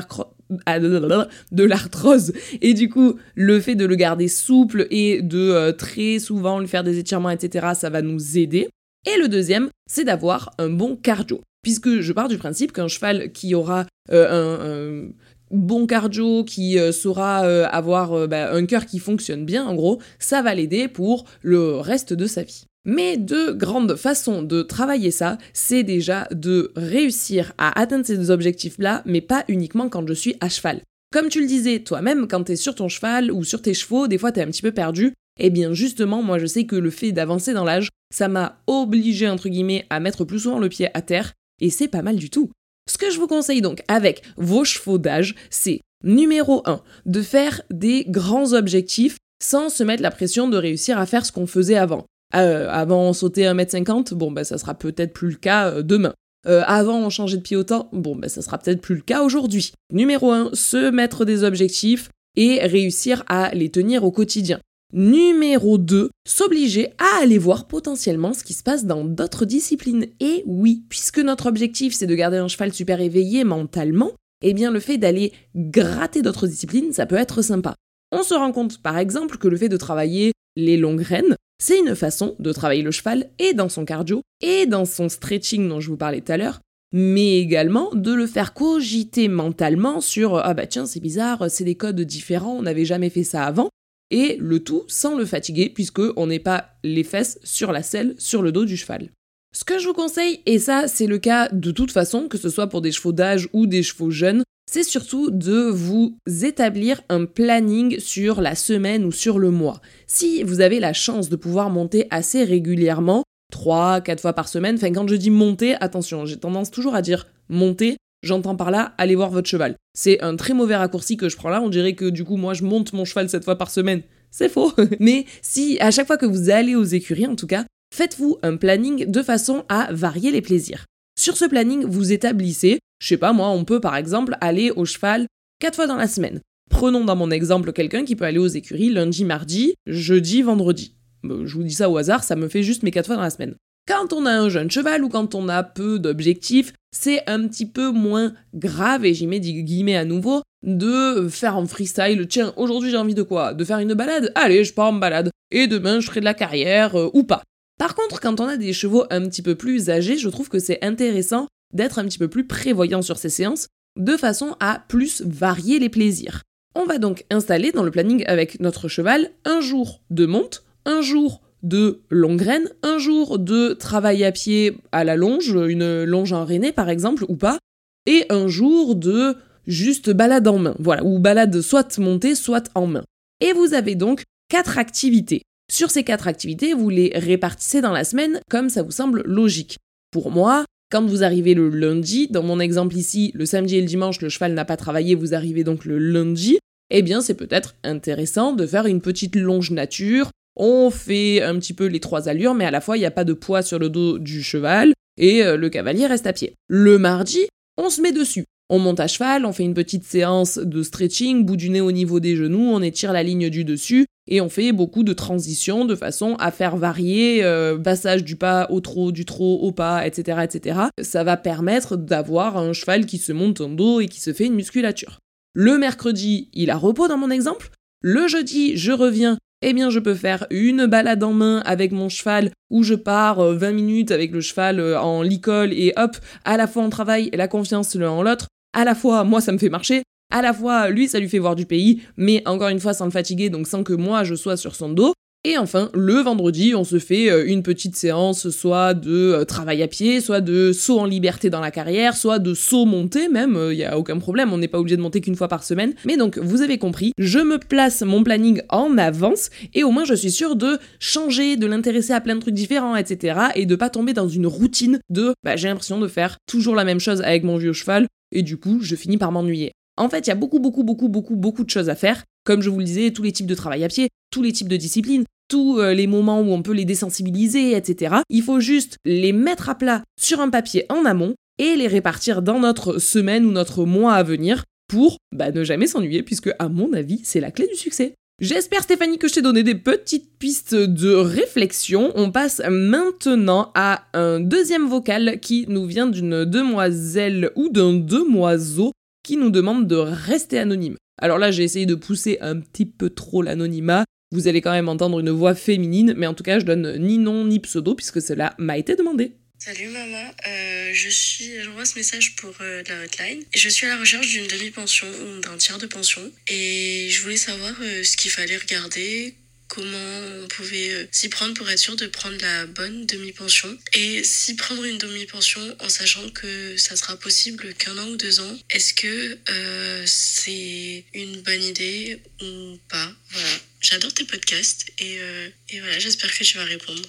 l'arthrose. 1.64 2.34
Et 2.60 2.74
du 2.74 2.90
coup, 2.90 3.14
le 3.34 3.60
fait 3.60 3.76
de 3.76 3.86
le 3.86 3.94
garder 3.94 4.28
souple 4.28 4.88
et 4.90 5.22
de 5.22 5.38
euh, 5.38 5.72
très 5.72 6.18
souvent 6.18 6.60
lui 6.60 6.68
faire 6.68 6.84
des 6.84 6.98
étirements, 6.98 7.30
etc., 7.30 7.68
ça 7.74 7.88
va 7.88 8.02
nous 8.02 8.36
aider. 8.36 8.68
Et 9.10 9.18
le 9.18 9.28
deuxième, 9.28 9.70
c'est 9.90 10.04
d'avoir 10.04 10.50
un 10.58 10.68
bon 10.68 10.96
cardio. 10.96 11.40
Puisque 11.62 12.00
je 12.00 12.12
pars 12.12 12.28
du 12.28 12.36
principe 12.36 12.72
qu'un 12.72 12.88
cheval 12.88 13.32
qui 13.32 13.54
aura 13.54 13.86
euh, 14.10 15.06
un 15.06 15.12
bon 15.50 15.86
cardio, 15.86 16.44
qui 16.44 16.78
euh, 16.78 16.92
saura 16.92 17.44
euh, 17.44 17.66
avoir 17.70 18.12
euh, 18.12 18.26
bah, 18.26 18.54
un 18.54 18.66
cœur 18.66 18.86
qui 18.86 18.98
fonctionne 18.98 19.44
bien, 19.44 19.64
en 19.66 19.74
gros, 19.74 20.00
ça 20.18 20.42
va 20.42 20.54
l'aider 20.54 20.88
pour 20.88 21.24
le 21.42 21.76
reste 21.76 22.12
de 22.12 22.26
sa 22.26 22.42
vie. 22.42 22.64
Mais 22.86 23.18
deux 23.18 23.52
grandes 23.52 23.96
façons 23.96 24.42
de 24.42 24.62
travailler 24.62 25.10
ça, 25.10 25.36
c'est 25.52 25.82
déjà 25.82 26.26
de 26.30 26.72
réussir 26.76 27.52
à 27.58 27.78
atteindre 27.78 28.06
ces 28.06 28.30
objectifs-là, 28.30 29.02
mais 29.04 29.20
pas 29.20 29.44
uniquement 29.48 29.88
quand 29.88 30.06
je 30.08 30.14
suis 30.14 30.36
à 30.40 30.48
cheval. 30.48 30.80
Comme 31.12 31.28
tu 31.28 31.40
le 31.40 31.46
disais 31.46 31.80
toi-même, 31.80 32.26
quand 32.26 32.44
tu 32.44 32.52
es 32.52 32.56
sur 32.56 32.74
ton 32.74 32.88
cheval 32.88 33.30
ou 33.32 33.44
sur 33.44 33.60
tes 33.60 33.74
chevaux, 33.74 34.06
des 34.06 34.16
fois 34.16 34.32
tu 34.32 34.40
es 34.40 34.42
un 34.42 34.46
petit 34.46 34.62
peu 34.62 34.72
perdu. 34.72 35.12
Eh 35.38 35.50
bien 35.50 35.74
justement, 35.74 36.22
moi 36.22 36.38
je 36.38 36.46
sais 36.46 36.64
que 36.64 36.76
le 36.76 36.90
fait 36.90 37.12
d'avancer 37.12 37.52
dans 37.52 37.64
l'âge, 37.64 37.88
ça 38.14 38.28
m'a 38.28 38.62
obligé 38.66 39.28
entre 39.28 39.48
guillemets 39.48 39.86
à 39.90 40.00
mettre 40.00 40.24
plus 40.24 40.40
souvent 40.40 40.58
le 40.58 40.68
pied 40.68 40.88
à 40.94 41.02
terre, 41.02 41.32
et 41.60 41.68
c'est 41.68 41.88
pas 41.88 42.02
mal 42.02 42.16
du 42.16 42.30
tout. 42.30 42.50
Ce 42.90 42.98
que 42.98 43.08
je 43.08 43.20
vous 43.20 43.28
conseille 43.28 43.60
donc 43.60 43.84
avec 43.86 44.22
vos 44.36 44.64
chevaux 44.64 44.98
d'âge, 44.98 45.36
c'est 45.48 45.80
numéro 46.02 46.62
1, 46.64 46.82
de 47.06 47.22
faire 47.22 47.62
des 47.70 48.04
grands 48.08 48.52
objectifs 48.52 49.16
sans 49.40 49.68
se 49.68 49.84
mettre 49.84 50.02
la 50.02 50.10
pression 50.10 50.48
de 50.48 50.56
réussir 50.56 50.98
à 50.98 51.06
faire 51.06 51.24
ce 51.24 51.30
qu'on 51.30 51.46
faisait 51.46 51.76
avant. 51.76 52.04
Euh, 52.34 52.68
avant 52.68 53.02
on 53.02 53.12
sautait 53.12 53.44
1m50, 53.44 54.14
bon 54.14 54.32
ben 54.32 54.42
ça 54.42 54.58
sera 54.58 54.74
peut-être 54.74 55.12
plus 55.12 55.28
le 55.30 55.36
cas 55.36 55.70
euh, 55.70 55.82
demain. 55.82 56.14
Euh, 56.48 56.64
avant 56.66 56.98
on 56.98 57.10
changeait 57.10 57.36
de 57.36 57.42
pied 57.42 57.56
autant, 57.56 57.88
bon 57.92 58.16
ben 58.16 58.28
ça 58.28 58.42
sera 58.42 58.58
peut-être 58.58 58.80
plus 58.80 58.96
le 58.96 59.02
cas 59.02 59.22
aujourd'hui. 59.22 59.70
Numéro 59.92 60.32
1, 60.32 60.50
se 60.54 60.90
mettre 60.90 61.24
des 61.24 61.44
objectifs 61.44 62.08
et 62.36 62.58
réussir 62.58 63.22
à 63.28 63.54
les 63.54 63.70
tenir 63.70 64.02
au 64.02 64.10
quotidien. 64.10 64.58
Numéro 64.92 65.78
2, 65.78 66.10
s'obliger 66.26 66.88
à 66.98 67.22
aller 67.22 67.38
voir 67.38 67.68
potentiellement 67.68 68.34
ce 68.34 68.42
qui 68.42 68.54
se 68.54 68.64
passe 68.64 68.86
dans 68.86 69.04
d'autres 69.04 69.44
disciplines. 69.44 70.06
Et 70.18 70.42
oui, 70.46 70.82
puisque 70.88 71.20
notre 71.20 71.46
objectif 71.46 71.94
c'est 71.94 72.08
de 72.08 72.14
garder 72.14 72.38
un 72.38 72.48
cheval 72.48 72.72
super 72.72 73.00
éveillé 73.00 73.44
mentalement, 73.44 74.10
eh 74.42 74.52
bien 74.52 74.72
le 74.72 74.80
fait 74.80 74.98
d'aller 74.98 75.32
gratter 75.54 76.22
d'autres 76.22 76.48
disciplines, 76.48 76.92
ça 76.92 77.06
peut 77.06 77.16
être 77.16 77.40
sympa. 77.40 77.76
On 78.10 78.24
se 78.24 78.34
rend 78.34 78.50
compte 78.50 78.82
par 78.82 78.98
exemple 78.98 79.38
que 79.38 79.46
le 79.46 79.56
fait 79.56 79.68
de 79.68 79.76
travailler 79.76 80.32
les 80.56 80.76
longues 80.76 81.02
rênes, 81.02 81.36
c'est 81.62 81.78
une 81.78 81.94
façon 81.94 82.34
de 82.40 82.52
travailler 82.52 82.82
le 82.82 82.90
cheval 82.90 83.30
et 83.38 83.54
dans 83.54 83.68
son 83.68 83.84
cardio 83.84 84.22
et 84.40 84.66
dans 84.66 84.86
son 84.86 85.08
stretching 85.08 85.68
dont 85.68 85.78
je 85.78 85.90
vous 85.90 85.96
parlais 85.96 86.20
tout 86.20 86.32
à 86.32 86.36
l'heure, 86.36 86.60
mais 86.92 87.38
également 87.38 87.94
de 87.94 88.12
le 88.12 88.26
faire 88.26 88.54
cogiter 88.54 89.28
mentalement 89.28 90.00
sur 90.00 90.38
ah 90.38 90.54
bah 90.54 90.66
tiens 90.66 90.86
c'est 90.86 90.98
bizarre, 90.98 91.48
c'est 91.48 91.62
des 91.62 91.76
codes 91.76 92.00
différents, 92.00 92.56
on 92.56 92.62
n'avait 92.62 92.84
jamais 92.84 93.10
fait 93.10 93.22
ça 93.22 93.44
avant, 93.44 93.68
et 94.10 94.36
le 94.38 94.60
tout 94.60 94.84
sans 94.88 95.16
le 95.16 95.24
fatiguer 95.24 95.70
puisque 95.70 96.02
on 96.16 96.26
n'est 96.26 96.38
pas 96.38 96.70
les 96.84 97.04
fesses 97.04 97.38
sur 97.44 97.72
la 97.72 97.82
selle 97.82 98.14
sur 98.18 98.42
le 98.42 98.52
dos 98.52 98.64
du 98.64 98.76
cheval. 98.76 99.10
Ce 99.52 99.64
que 99.64 99.78
je 99.78 99.88
vous 99.88 99.94
conseille, 99.94 100.40
et 100.46 100.58
ça 100.58 100.86
c'est 100.86 101.06
le 101.06 101.18
cas 101.18 101.48
de 101.50 101.70
toute 101.70 101.90
façon, 101.90 102.28
que 102.28 102.38
ce 102.38 102.48
soit 102.48 102.68
pour 102.68 102.80
des 102.80 102.92
chevaux 102.92 103.12
d'âge 103.12 103.48
ou 103.52 103.66
des 103.66 103.82
chevaux 103.82 104.10
jeunes, 104.10 104.44
c'est 104.70 104.84
surtout 104.84 105.32
de 105.32 105.68
vous 105.68 106.16
établir 106.44 107.02
un 107.08 107.24
planning 107.24 107.98
sur 107.98 108.40
la 108.40 108.54
semaine 108.54 109.04
ou 109.04 109.10
sur 109.10 109.40
le 109.40 109.50
mois. 109.50 109.80
Si 110.06 110.44
vous 110.44 110.60
avez 110.60 110.78
la 110.78 110.92
chance 110.92 111.28
de 111.28 111.34
pouvoir 111.34 111.70
monter 111.70 112.06
assez 112.10 112.44
régulièrement, 112.44 113.24
3, 113.50 114.00
4 114.02 114.20
fois 114.20 114.32
par 114.32 114.48
semaine, 114.48 114.76
enfin 114.76 114.92
quand 114.92 115.08
je 115.08 115.16
dis 115.16 115.30
monter, 115.30 115.74
attention, 115.80 116.24
j'ai 116.24 116.36
tendance 116.36 116.70
toujours 116.70 116.94
à 116.94 117.02
dire 117.02 117.26
monter, 117.48 117.96
J'entends 118.22 118.56
par 118.56 118.70
là, 118.70 118.94
allez 118.98 119.14
voir 119.14 119.30
votre 119.30 119.48
cheval. 119.48 119.76
C'est 119.94 120.20
un 120.22 120.36
très 120.36 120.52
mauvais 120.52 120.76
raccourci 120.76 121.16
que 121.16 121.28
je 121.28 121.36
prends 121.36 121.48
là. 121.48 121.62
On 121.62 121.68
dirait 121.68 121.94
que 121.94 122.10
du 122.10 122.24
coup, 122.24 122.36
moi, 122.36 122.54
je 122.54 122.64
monte 122.64 122.92
mon 122.92 123.04
cheval 123.04 123.28
cette 123.28 123.44
fois 123.44 123.56
par 123.56 123.70
semaine. 123.70 124.02
C'est 124.30 124.48
faux. 124.48 124.72
Mais 125.00 125.24
si 125.42 125.78
à 125.80 125.90
chaque 125.90 126.06
fois 126.06 126.18
que 126.18 126.26
vous 126.26 126.50
allez 126.50 126.74
aux 126.74 126.84
écuries, 126.84 127.26
en 127.26 127.36
tout 127.36 127.46
cas, 127.46 127.64
faites-vous 127.94 128.38
un 128.42 128.56
planning 128.56 129.10
de 129.10 129.22
façon 129.22 129.64
à 129.68 129.88
varier 129.92 130.30
les 130.30 130.42
plaisirs. 130.42 130.84
Sur 131.18 131.36
ce 131.36 131.44
planning, 131.44 131.84
vous 131.84 132.12
établissez, 132.12 132.78
je 133.02 133.08
sais 133.08 133.16
pas 133.16 133.32
moi, 133.32 133.48
on 133.48 133.64
peut 133.64 133.80
par 133.80 133.96
exemple 133.96 134.36
aller 134.40 134.70
au 134.70 134.84
cheval 134.84 135.26
quatre 135.58 135.76
fois 135.76 135.86
dans 135.86 135.96
la 135.96 136.08
semaine. 136.08 136.40
Prenons 136.70 137.04
dans 137.04 137.16
mon 137.16 137.30
exemple 137.30 137.72
quelqu'un 137.72 138.04
qui 138.04 138.16
peut 138.16 138.24
aller 138.24 138.38
aux 138.38 138.46
écuries 138.46 138.90
lundi, 138.90 139.24
mardi, 139.24 139.74
jeudi, 139.86 140.40
vendredi. 140.42 140.94
Je 141.24 141.54
vous 141.54 141.64
dis 141.64 141.74
ça 141.74 141.90
au 141.90 141.96
hasard, 141.96 142.24
ça 142.24 142.36
me 142.36 142.48
fait 142.48 142.62
juste 142.62 142.82
mes 142.82 142.90
quatre 142.90 143.06
fois 143.06 143.16
dans 143.16 143.22
la 143.22 143.30
semaine. 143.30 143.56
Quand 143.86 144.12
on 144.12 144.24
a 144.24 144.30
un 144.30 144.48
jeune 144.48 144.70
cheval 144.70 145.04
ou 145.04 145.08
quand 145.08 145.34
on 145.34 145.48
a 145.48 145.62
peu 145.62 145.98
d'objectifs, 145.98 146.72
c'est 146.92 147.22
un 147.28 147.46
petit 147.46 147.66
peu 147.66 147.90
moins 147.90 148.34
grave, 148.54 149.04
et 149.04 149.14
j'y 149.14 149.26
mets 149.26 149.40
des 149.40 149.62
guillemets 149.62 149.96
à 149.96 150.04
nouveau, 150.04 150.42
de 150.62 151.28
faire 151.28 151.56
en 151.56 151.66
freestyle. 151.66 152.26
Tiens, 152.28 152.52
aujourd'hui 152.56 152.90
j'ai 152.90 152.96
envie 152.96 153.14
de 153.14 153.22
quoi? 153.22 153.54
De 153.54 153.64
faire 153.64 153.78
une 153.78 153.94
balade? 153.94 154.32
Allez, 154.34 154.64
je 154.64 154.74
pars 154.74 154.88
en 154.88 154.92
balade. 154.92 155.30
Et 155.50 155.66
demain 155.66 156.00
je 156.00 156.06
ferai 156.06 156.20
de 156.20 156.24
la 156.24 156.34
carrière 156.34 156.96
euh, 156.96 157.10
ou 157.14 157.22
pas. 157.22 157.42
Par 157.78 157.94
contre, 157.94 158.20
quand 158.20 158.40
on 158.40 158.46
a 158.46 158.56
des 158.56 158.72
chevaux 158.72 159.04
un 159.10 159.22
petit 159.22 159.42
peu 159.42 159.54
plus 159.54 159.88
âgés, 159.88 160.18
je 160.18 160.28
trouve 160.28 160.48
que 160.48 160.58
c'est 160.58 160.84
intéressant 160.84 161.46
d'être 161.72 161.98
un 161.98 162.04
petit 162.04 162.18
peu 162.18 162.28
plus 162.28 162.46
prévoyant 162.46 163.00
sur 163.00 163.16
ces 163.16 163.30
séances, 163.30 163.68
de 163.96 164.16
façon 164.16 164.56
à 164.60 164.84
plus 164.86 165.22
varier 165.22 165.78
les 165.78 165.88
plaisirs. 165.88 166.42
On 166.74 166.84
va 166.84 166.98
donc 166.98 167.24
installer 167.30 167.72
dans 167.72 167.82
le 167.82 167.90
planning 167.90 168.22
avec 168.26 168.60
notre 168.60 168.88
cheval 168.88 169.30
un 169.44 169.60
jour 169.60 170.02
de 170.10 170.26
monte, 170.26 170.64
un 170.84 171.00
jour 171.00 171.40
de 171.62 172.00
longue 172.10 172.38
graine, 172.38 172.68
un 172.82 172.98
jour 172.98 173.38
de 173.38 173.74
travail 173.74 174.24
à 174.24 174.32
pied 174.32 174.78
à 174.92 175.04
la 175.04 175.16
longe, 175.16 175.48
une 175.48 176.04
longe 176.04 176.32
enraînée 176.32 176.72
par 176.72 176.88
exemple, 176.88 177.24
ou 177.28 177.36
pas, 177.36 177.58
et 178.06 178.24
un 178.30 178.48
jour 178.48 178.94
de 178.94 179.36
juste 179.66 180.10
balade 180.10 180.48
en 180.48 180.58
main, 180.58 180.74
voilà, 180.78 181.04
ou 181.04 181.18
balade 181.18 181.60
soit 181.60 181.98
montée, 181.98 182.34
soit 182.34 182.70
en 182.74 182.86
main. 182.86 183.04
Et 183.40 183.52
vous 183.52 183.74
avez 183.74 183.94
donc 183.94 184.22
quatre 184.48 184.78
activités. 184.78 185.42
Sur 185.70 185.90
ces 185.90 186.02
quatre 186.02 186.26
activités, 186.26 186.74
vous 186.74 186.90
les 186.90 187.12
répartissez 187.14 187.80
dans 187.80 187.92
la 187.92 188.04
semaine 188.04 188.40
comme 188.50 188.68
ça 188.68 188.82
vous 188.82 188.90
semble 188.90 189.22
logique. 189.24 189.78
Pour 190.10 190.30
moi, 190.30 190.64
quand 190.90 191.06
vous 191.06 191.22
arrivez 191.22 191.54
le 191.54 191.68
lundi, 191.68 192.26
dans 192.28 192.42
mon 192.42 192.58
exemple 192.58 192.96
ici, 192.96 193.30
le 193.34 193.46
samedi 193.46 193.76
et 193.76 193.80
le 193.80 193.86
dimanche, 193.86 194.20
le 194.20 194.28
cheval 194.28 194.54
n'a 194.54 194.64
pas 194.64 194.76
travaillé, 194.76 195.14
vous 195.14 195.34
arrivez 195.34 195.62
donc 195.62 195.84
le 195.84 195.98
lundi, 195.98 196.58
eh 196.90 197.02
bien 197.02 197.20
c'est 197.20 197.34
peut-être 197.34 197.76
intéressant 197.84 198.52
de 198.52 198.66
faire 198.66 198.86
une 198.86 199.00
petite 199.00 199.36
longe 199.36 199.70
nature. 199.70 200.30
On 200.62 200.90
fait 200.90 201.40
un 201.40 201.58
petit 201.58 201.72
peu 201.72 201.86
les 201.86 202.00
trois 202.00 202.28
allures, 202.28 202.52
mais 202.52 202.66
à 202.66 202.70
la 202.70 202.82
fois 202.82 202.98
il 202.98 203.00
n'y 203.00 203.06
a 203.06 203.10
pas 203.10 203.24
de 203.24 203.32
poids 203.32 203.62
sur 203.62 203.78
le 203.78 203.88
dos 203.88 204.18
du 204.18 204.42
cheval 204.42 204.92
et 205.16 205.42
euh, 205.42 205.56
le 205.56 205.70
cavalier 205.70 206.06
reste 206.06 206.26
à 206.26 206.34
pied. 206.34 206.52
Le 206.68 206.98
mardi, 206.98 207.46
on 207.78 207.88
se 207.88 208.02
met 208.02 208.12
dessus. 208.12 208.44
On 208.68 208.78
monte 208.78 209.00
à 209.00 209.06
cheval, 209.06 209.46
on 209.46 209.54
fait 209.54 209.64
une 209.64 209.72
petite 209.72 210.04
séance 210.04 210.58
de 210.58 210.82
stretching, 210.82 211.46
bout 211.46 211.56
du 211.56 211.70
nez 211.70 211.80
au 211.80 211.92
niveau 211.92 212.20
des 212.20 212.36
genoux, 212.36 212.70
on 212.72 212.82
étire 212.82 213.14
la 213.14 213.22
ligne 213.22 213.48
du 213.48 213.64
dessus 213.64 214.04
et 214.28 214.42
on 214.42 214.50
fait 214.50 214.72
beaucoup 214.72 215.02
de 215.02 215.14
transitions 215.14 215.86
de 215.86 215.94
façon 215.94 216.36
à 216.38 216.50
faire 216.50 216.76
varier 216.76 217.42
euh, 217.42 217.78
passage 217.78 218.22
du 218.22 218.36
pas 218.36 218.66
au 218.68 218.80
trot, 218.80 219.12
du 219.12 219.24
trot 219.24 219.60
au 219.62 219.72
pas, 219.72 220.06
etc., 220.06 220.40
etc. 220.44 220.78
Ça 221.00 221.24
va 221.24 221.38
permettre 221.38 221.96
d'avoir 221.96 222.58
un 222.58 222.74
cheval 222.74 223.06
qui 223.06 223.16
se 223.16 223.32
monte 223.32 223.62
en 223.62 223.70
dos 223.70 224.00
et 224.00 224.08
qui 224.08 224.20
se 224.20 224.34
fait 224.34 224.44
une 224.44 224.56
musculature. 224.56 225.20
Le 225.54 225.78
mercredi, 225.78 226.50
il 226.52 226.70
a 226.70 226.76
repos 226.76 227.08
dans 227.08 227.16
mon 227.16 227.30
exemple. 227.30 227.70
Le 228.02 228.28
jeudi, 228.28 228.76
je 228.76 228.92
reviens 228.92 229.38
eh 229.62 229.72
bien 229.72 229.90
je 229.90 229.98
peux 229.98 230.14
faire 230.14 230.46
une 230.50 230.86
balade 230.86 231.22
en 231.22 231.32
main 231.32 231.62
avec 231.64 231.92
mon 231.92 232.08
cheval 232.08 232.50
où 232.70 232.82
je 232.82 232.94
pars 232.94 233.42
20 233.42 233.66
euh, 233.66 233.72
minutes 233.72 234.10
avec 234.10 234.32
le 234.32 234.40
cheval 234.40 234.80
euh, 234.80 235.00
en 235.00 235.22
licol 235.22 235.72
et 235.72 235.92
hop, 235.96 236.16
à 236.44 236.56
la 236.56 236.66
fois 236.66 236.82
on 236.82 236.90
travaille 236.90 237.28
et 237.32 237.36
la 237.36 237.48
confiance 237.48 237.94
l'un 237.94 238.10
en 238.10 238.22
l'autre, 238.22 238.48
à 238.72 238.84
la 238.84 238.94
fois 238.94 239.24
moi 239.24 239.40
ça 239.40 239.52
me 239.52 239.58
fait 239.58 239.68
marcher, 239.68 240.02
à 240.32 240.42
la 240.42 240.52
fois 240.52 240.88
lui 240.88 241.08
ça 241.08 241.18
lui 241.18 241.28
fait 241.28 241.38
voir 241.38 241.56
du 241.56 241.66
pays, 241.66 242.02
mais 242.16 242.42
encore 242.46 242.68
une 242.68 242.80
fois 242.80 242.94
sans 242.94 243.04
le 243.04 243.10
fatiguer 243.10 243.50
donc 243.50 243.66
sans 243.66 243.84
que 243.84 243.92
moi 243.92 244.24
je 244.24 244.34
sois 244.34 244.56
sur 244.56 244.74
son 244.74 244.88
dos, 244.88 245.12
et 245.42 245.56
enfin, 245.56 245.88
le 245.94 246.16
vendredi, 246.16 246.74
on 246.74 246.84
se 246.84 246.98
fait 246.98 247.30
euh, 247.30 247.46
une 247.46 247.62
petite 247.62 247.96
séance 247.96 248.50
soit 248.50 248.92
de 248.92 249.10
euh, 249.10 249.44
travail 249.46 249.82
à 249.82 249.88
pied, 249.88 250.20
soit 250.20 250.42
de 250.42 250.70
saut 250.70 251.00
en 251.00 251.06
liberté 251.06 251.48
dans 251.48 251.60
la 251.60 251.70
carrière, 251.70 252.14
soit 252.14 252.38
de 252.38 252.52
saut 252.52 252.84
monté 252.84 253.30
même, 253.30 253.52
il 253.52 253.58
euh, 253.58 253.74
n'y 253.74 253.84
a 253.84 253.98
aucun 253.98 254.18
problème, 254.18 254.52
on 254.52 254.58
n'est 254.58 254.68
pas 254.68 254.78
obligé 254.78 254.98
de 254.98 255.00
monter 255.00 255.22
qu'une 255.22 255.36
fois 255.36 255.48
par 255.48 255.64
semaine. 255.64 255.94
Mais 256.04 256.18
donc, 256.18 256.36
vous 256.36 256.60
avez 256.60 256.76
compris, 256.76 257.12
je 257.16 257.38
me 257.38 257.56
place 257.56 258.02
mon 258.02 258.22
planning 258.22 258.60
en 258.68 258.98
avance 258.98 259.48
et 259.72 259.82
au 259.82 259.90
moins 259.92 260.04
je 260.04 260.12
suis 260.12 260.30
sûre 260.30 260.56
de 260.56 260.78
changer, 260.98 261.56
de 261.56 261.66
l'intéresser 261.66 262.12
à 262.12 262.20
plein 262.20 262.34
de 262.34 262.40
trucs 262.40 262.54
différents, 262.54 262.94
etc. 262.94 263.40
et 263.54 263.64
de 263.64 263.76
pas 263.76 263.88
tomber 263.88 264.12
dans 264.12 264.28
une 264.28 264.46
routine 264.46 265.00
de 265.08 265.32
bah, 265.42 265.56
j'ai 265.56 265.68
l'impression 265.68 265.98
de 265.98 266.08
faire 266.08 266.36
toujours 266.46 266.74
la 266.74 266.84
même 266.84 267.00
chose 267.00 267.22
avec 267.22 267.44
mon 267.44 267.56
vieux 267.56 267.72
cheval 267.72 268.08
et 268.30 268.42
du 268.42 268.58
coup, 268.58 268.80
je 268.82 268.94
finis 268.94 269.16
par 269.16 269.32
m'ennuyer. 269.32 269.72
En 270.00 270.08
fait, 270.08 270.26
il 270.26 270.28
y 270.28 270.32
a 270.32 270.36
beaucoup, 270.36 270.60
beaucoup, 270.60 270.82
beaucoup, 270.82 271.08
beaucoup, 271.08 271.36
beaucoup 271.36 271.62
de 271.62 271.68
choses 271.68 271.90
à 271.90 271.94
faire. 271.94 272.24
Comme 272.44 272.62
je 272.62 272.70
vous 272.70 272.78
le 272.78 272.84
disais, 272.84 273.10
tous 273.10 273.22
les 273.22 273.32
types 273.32 273.46
de 273.46 273.54
travail 273.54 273.84
à 273.84 273.88
pied, 273.88 274.08
tous 274.30 274.42
les 274.42 274.50
types 274.50 274.66
de 274.66 274.78
disciplines, 274.78 275.24
tous 275.48 275.78
euh, 275.78 275.92
les 275.92 276.06
moments 276.06 276.40
où 276.40 276.52
on 276.52 276.62
peut 276.62 276.72
les 276.72 276.86
désensibiliser, 276.86 277.76
etc. 277.76 278.16
Il 278.30 278.42
faut 278.42 278.60
juste 278.60 278.96
les 279.04 279.32
mettre 279.32 279.68
à 279.68 279.74
plat 279.74 280.02
sur 280.18 280.40
un 280.40 280.48
papier 280.48 280.86
en 280.88 281.04
amont 281.04 281.34
et 281.58 281.76
les 281.76 281.86
répartir 281.86 282.40
dans 282.40 282.58
notre 282.58 282.98
semaine 282.98 283.44
ou 283.44 283.52
notre 283.52 283.84
mois 283.84 284.14
à 284.14 284.22
venir 284.22 284.64
pour 284.88 285.18
bah, 285.36 285.52
ne 285.52 285.64
jamais 285.64 285.86
s'ennuyer, 285.86 286.22
puisque 286.22 286.50
à 286.58 286.70
mon 286.70 286.94
avis, 286.94 287.20
c'est 287.22 287.40
la 287.40 287.50
clé 287.50 287.66
du 287.66 287.76
succès. 287.76 288.14
J'espère 288.40 288.82
Stéphanie 288.82 289.18
que 289.18 289.28
je 289.28 289.34
t'ai 289.34 289.42
donné 289.42 289.62
des 289.62 289.74
petites 289.74 290.38
pistes 290.38 290.74
de 290.74 291.12
réflexion. 291.12 292.10
On 292.14 292.30
passe 292.30 292.62
maintenant 292.70 293.70
à 293.74 294.04
un 294.14 294.40
deuxième 294.40 294.88
vocal 294.88 295.40
qui 295.40 295.66
nous 295.68 295.84
vient 295.84 296.06
d'une 296.06 296.46
demoiselle 296.46 297.50
ou 297.54 297.68
d'un 297.68 297.92
demoiseau 297.92 298.92
qui 299.22 299.36
nous 299.36 299.50
demande 299.50 299.86
de 299.86 299.96
rester 299.96 300.58
anonyme. 300.58 300.96
Alors 301.20 301.38
là, 301.38 301.50
j'ai 301.50 301.64
essayé 301.64 301.86
de 301.86 301.94
pousser 301.94 302.38
un 302.40 302.60
petit 302.60 302.86
peu 302.86 303.10
trop 303.10 303.42
l'anonymat. 303.42 304.04
Vous 304.32 304.48
allez 304.48 304.60
quand 304.60 304.72
même 304.72 304.88
entendre 304.88 305.20
une 305.20 305.30
voix 305.30 305.54
féminine, 305.54 306.14
mais 306.16 306.26
en 306.26 306.34
tout 306.34 306.44
cas, 306.44 306.58
je 306.58 306.64
donne 306.64 306.96
ni 306.98 307.18
nom 307.18 307.44
ni 307.44 307.58
pseudo 307.60 307.94
puisque 307.94 308.22
cela 308.22 308.54
m'a 308.58 308.78
été 308.78 308.96
demandé. 308.96 309.32
Salut 309.62 309.88
maman, 309.88 310.32
euh, 310.48 310.90
je 310.94 311.10
suis, 311.10 311.62
j'envoie 311.62 311.84
ce 311.84 311.98
message 311.98 312.34
pour 312.36 312.54
euh, 312.62 312.82
la 312.88 313.04
hotline. 313.04 313.42
Je 313.54 313.68
suis 313.68 313.86
à 313.86 313.90
la 313.90 313.98
recherche 313.98 314.26
d'une 314.26 314.46
demi-pension 314.46 315.06
ou 315.06 315.40
d'un 315.42 315.58
tiers 315.58 315.76
de 315.76 315.84
pension 315.84 316.22
et 316.48 317.08
je 317.10 317.20
voulais 317.20 317.36
savoir 317.36 317.74
euh, 317.82 318.02
ce 318.02 318.16
qu'il 318.16 318.30
fallait 318.30 318.56
regarder, 318.56 319.34
comment 319.70 319.96
on 320.42 320.48
pouvait 320.48 320.90
euh, 320.90 321.06
s'y 321.12 321.28
prendre 321.28 321.54
pour 321.54 321.70
être 321.70 321.78
sûr 321.78 321.96
de 321.96 322.06
prendre 322.06 322.36
la 322.42 322.66
bonne 322.66 323.06
demi-pension 323.06 323.68
et 323.94 324.22
s'y 324.24 324.56
prendre 324.56 324.84
une 324.84 324.98
demi-pension 324.98 325.60
en 325.78 325.88
sachant 325.88 326.28
que 326.30 326.76
ça 326.76 326.96
sera 326.96 327.16
possible 327.16 327.72
qu'un 327.74 327.96
an 327.96 328.08
ou 328.08 328.16
deux 328.16 328.40
ans. 328.40 328.56
Est-ce 328.70 328.92
que 328.92 329.38
euh, 329.48 330.02
c'est 330.06 331.04
une 331.14 331.40
bonne 331.42 331.62
idée 331.62 332.20
ou 332.42 332.78
pas? 332.90 333.12
Voilà, 333.30 333.48
j'adore 333.80 334.12
tes 334.12 334.24
podcasts 334.24 334.90
et, 334.98 335.18
euh, 335.20 335.48
et 335.70 335.80
voilà, 335.80 335.98
j'espère 335.98 336.36
que 336.36 336.44
tu 336.44 336.58
vas 336.58 336.64
répondre. 336.64 337.02